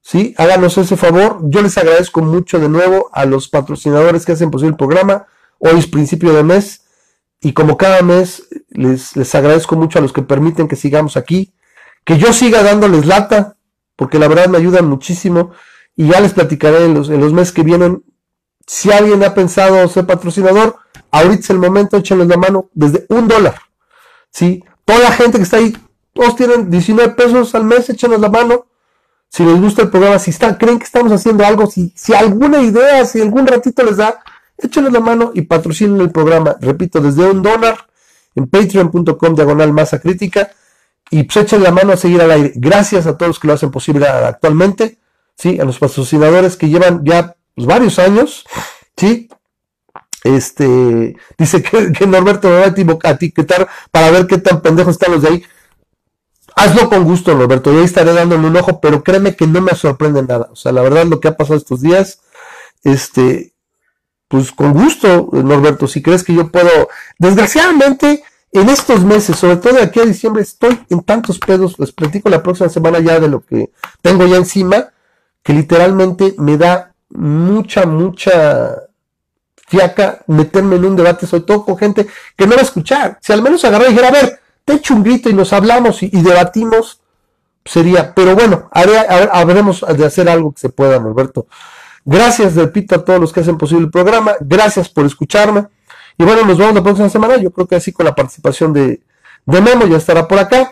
[0.00, 0.34] ¿Sí?
[0.38, 1.40] Háganos ese favor.
[1.42, 5.26] Yo les agradezco mucho de nuevo a los patrocinadores que hacen posible el programa.
[5.58, 6.85] Hoy es principio de mes.
[7.40, 11.54] Y como cada mes, les, les agradezco mucho a los que permiten que sigamos aquí.
[12.04, 13.56] Que yo siga dándoles lata,
[13.96, 15.52] porque la verdad me ayudan muchísimo
[15.96, 18.04] y ya les platicaré en los, en los meses que vienen.
[18.66, 20.76] Si alguien ha pensado ser patrocinador,
[21.10, 23.60] ahorita es el momento, échenles la mano desde un dólar.
[24.30, 24.62] ¿sí?
[24.84, 25.76] Toda la gente que está ahí,
[26.12, 28.66] todos tienen 19 pesos al mes, échenos la mano.
[29.28, 32.62] Si les gusta el programa, si están, creen que estamos haciendo algo, si, si alguna
[32.62, 34.20] idea, si algún ratito les da,
[34.58, 36.56] échenles la mano y patrocinen el programa.
[36.60, 37.86] Repito, desde un dólar
[38.34, 40.50] en patreon.com diagonal masa crítica
[41.10, 42.52] y pues echen la mano a seguir al aire.
[42.56, 44.98] Gracias a todos que lo hacen posible actualmente.
[45.36, 45.60] ¿sí?
[45.60, 48.44] A los patrocinadores que llevan ya pues, varios años,
[48.96, 49.28] ¿sí?
[50.24, 55.22] Este, dice que, Norberto me va a etiquetar para ver qué tan pendejos están los
[55.22, 55.44] de ahí.
[56.56, 57.72] hazlo con gusto, Norberto.
[57.72, 60.48] Y ahí estaré dándole un ojo, pero créeme que no me sorprende nada.
[60.50, 62.20] O sea, la verdad, lo que ha pasado estos días,
[62.82, 63.52] este,
[64.28, 66.88] pues con gusto, Norberto, si crees que yo puedo,
[67.18, 71.92] desgraciadamente, en estos meses, sobre todo de aquí a diciembre, estoy en tantos pedos, les
[71.92, 73.70] platico la próxima semana ya de lo que
[74.02, 74.88] tengo ya encima,
[75.42, 78.74] que literalmente me da mucha, mucha
[79.68, 83.18] fiaca meterme en un debate, sobre todo con gente que no va a escuchar.
[83.20, 86.02] Si al menos agarré y dijera, a ver, te echo un grito y nos hablamos
[86.02, 87.00] y, debatimos,
[87.64, 88.98] sería, pero bueno, haré,
[89.32, 91.46] habremos de hacer algo que se pueda, Norberto.
[92.08, 94.36] Gracias, repito, a todos los que hacen posible el programa.
[94.40, 95.66] Gracias por escucharme.
[96.16, 97.36] Y bueno, nos vemos la próxima semana.
[97.36, 99.02] Yo creo que así con la participación de,
[99.44, 100.70] de Memo ya estará por acá.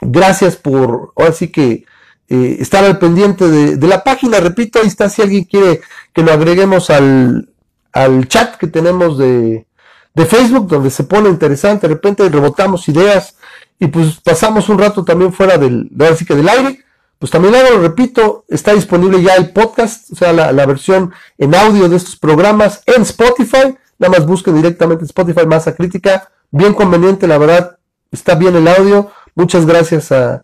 [0.00, 1.84] Gracias por, ahora sí que
[2.28, 4.40] eh, estar al pendiente de, la página.
[4.40, 5.80] Repito, ahí está si alguien quiere
[6.12, 7.48] que lo agreguemos al,
[7.92, 9.64] al chat que tenemos de,
[10.12, 11.86] de Facebook, donde se pone interesante.
[11.86, 13.36] De repente rebotamos ideas
[13.78, 16.84] y pues pasamos un rato también fuera del, ahora sí que del aire
[17.22, 21.88] pues también lo repito, está disponible ya el podcast, o sea, la, versión en audio
[21.88, 23.76] de estos programas en Spotify.
[24.00, 26.28] Nada más busquen directamente Spotify Masa Crítica.
[26.50, 27.78] Bien conveniente, la verdad,
[28.10, 29.12] está bien el audio.
[29.36, 30.42] Muchas gracias a,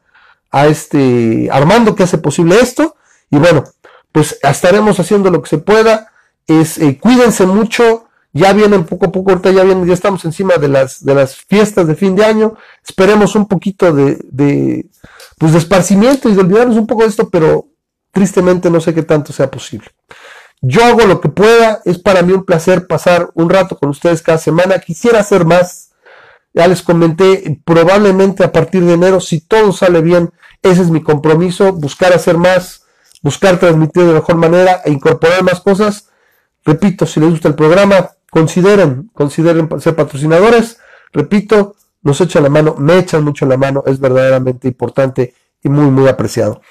[0.69, 2.95] este Armando que hace posible esto.
[3.29, 3.65] Y bueno,
[4.13, 6.13] pues estaremos haciendo lo que se pueda.
[6.47, 8.07] Es, eh, cuídense mucho.
[8.33, 11.35] Ya vienen poco a poco, ahorita ya vienen, ya estamos encima de las, de las
[11.35, 12.55] fiestas de fin de año.
[12.87, 14.87] Esperemos un poquito de
[15.39, 17.69] pues de esparcimiento y de olvidarnos un poco de esto, pero
[18.13, 19.89] tristemente no sé qué tanto sea posible.
[20.61, 24.23] Yo hago lo que pueda, es para mí un placer pasar un rato con ustedes
[24.23, 24.81] cada semana.
[24.81, 25.91] Quisiera hacer más,
[26.53, 30.33] ya les comenté, probablemente a partir de enero, si todo sale bien,
[30.63, 32.83] ese es mi compromiso, buscar hacer más,
[33.23, 36.09] buscar transmitir de mejor manera e incorporar más cosas.
[36.65, 40.79] Repito, si les gusta el programa, consideren, consideren ser patrocinadores.
[41.13, 41.77] Repito,
[42.09, 46.09] nos echan la mano, me echan mucho la mano, es verdaderamente importante y muy, muy
[46.09, 46.63] apreciado.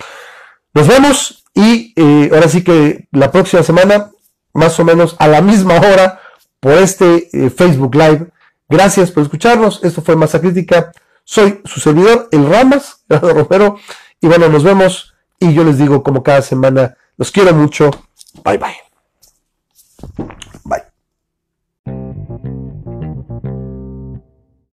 [0.73, 4.11] Nos vemos y eh, ahora sí que la próxima semana,
[4.53, 6.19] más o menos a la misma hora,
[6.59, 8.27] por este eh, Facebook Live.
[8.67, 9.83] Gracias por escucharnos.
[9.83, 10.91] Esto fue Masa Crítica.
[11.23, 13.77] Soy su servidor, El Ramas, Gerardo Romero.
[14.19, 15.13] Y bueno, nos vemos.
[15.39, 17.91] Y yo les digo, como cada semana, los quiero mucho.
[18.43, 18.75] Bye bye.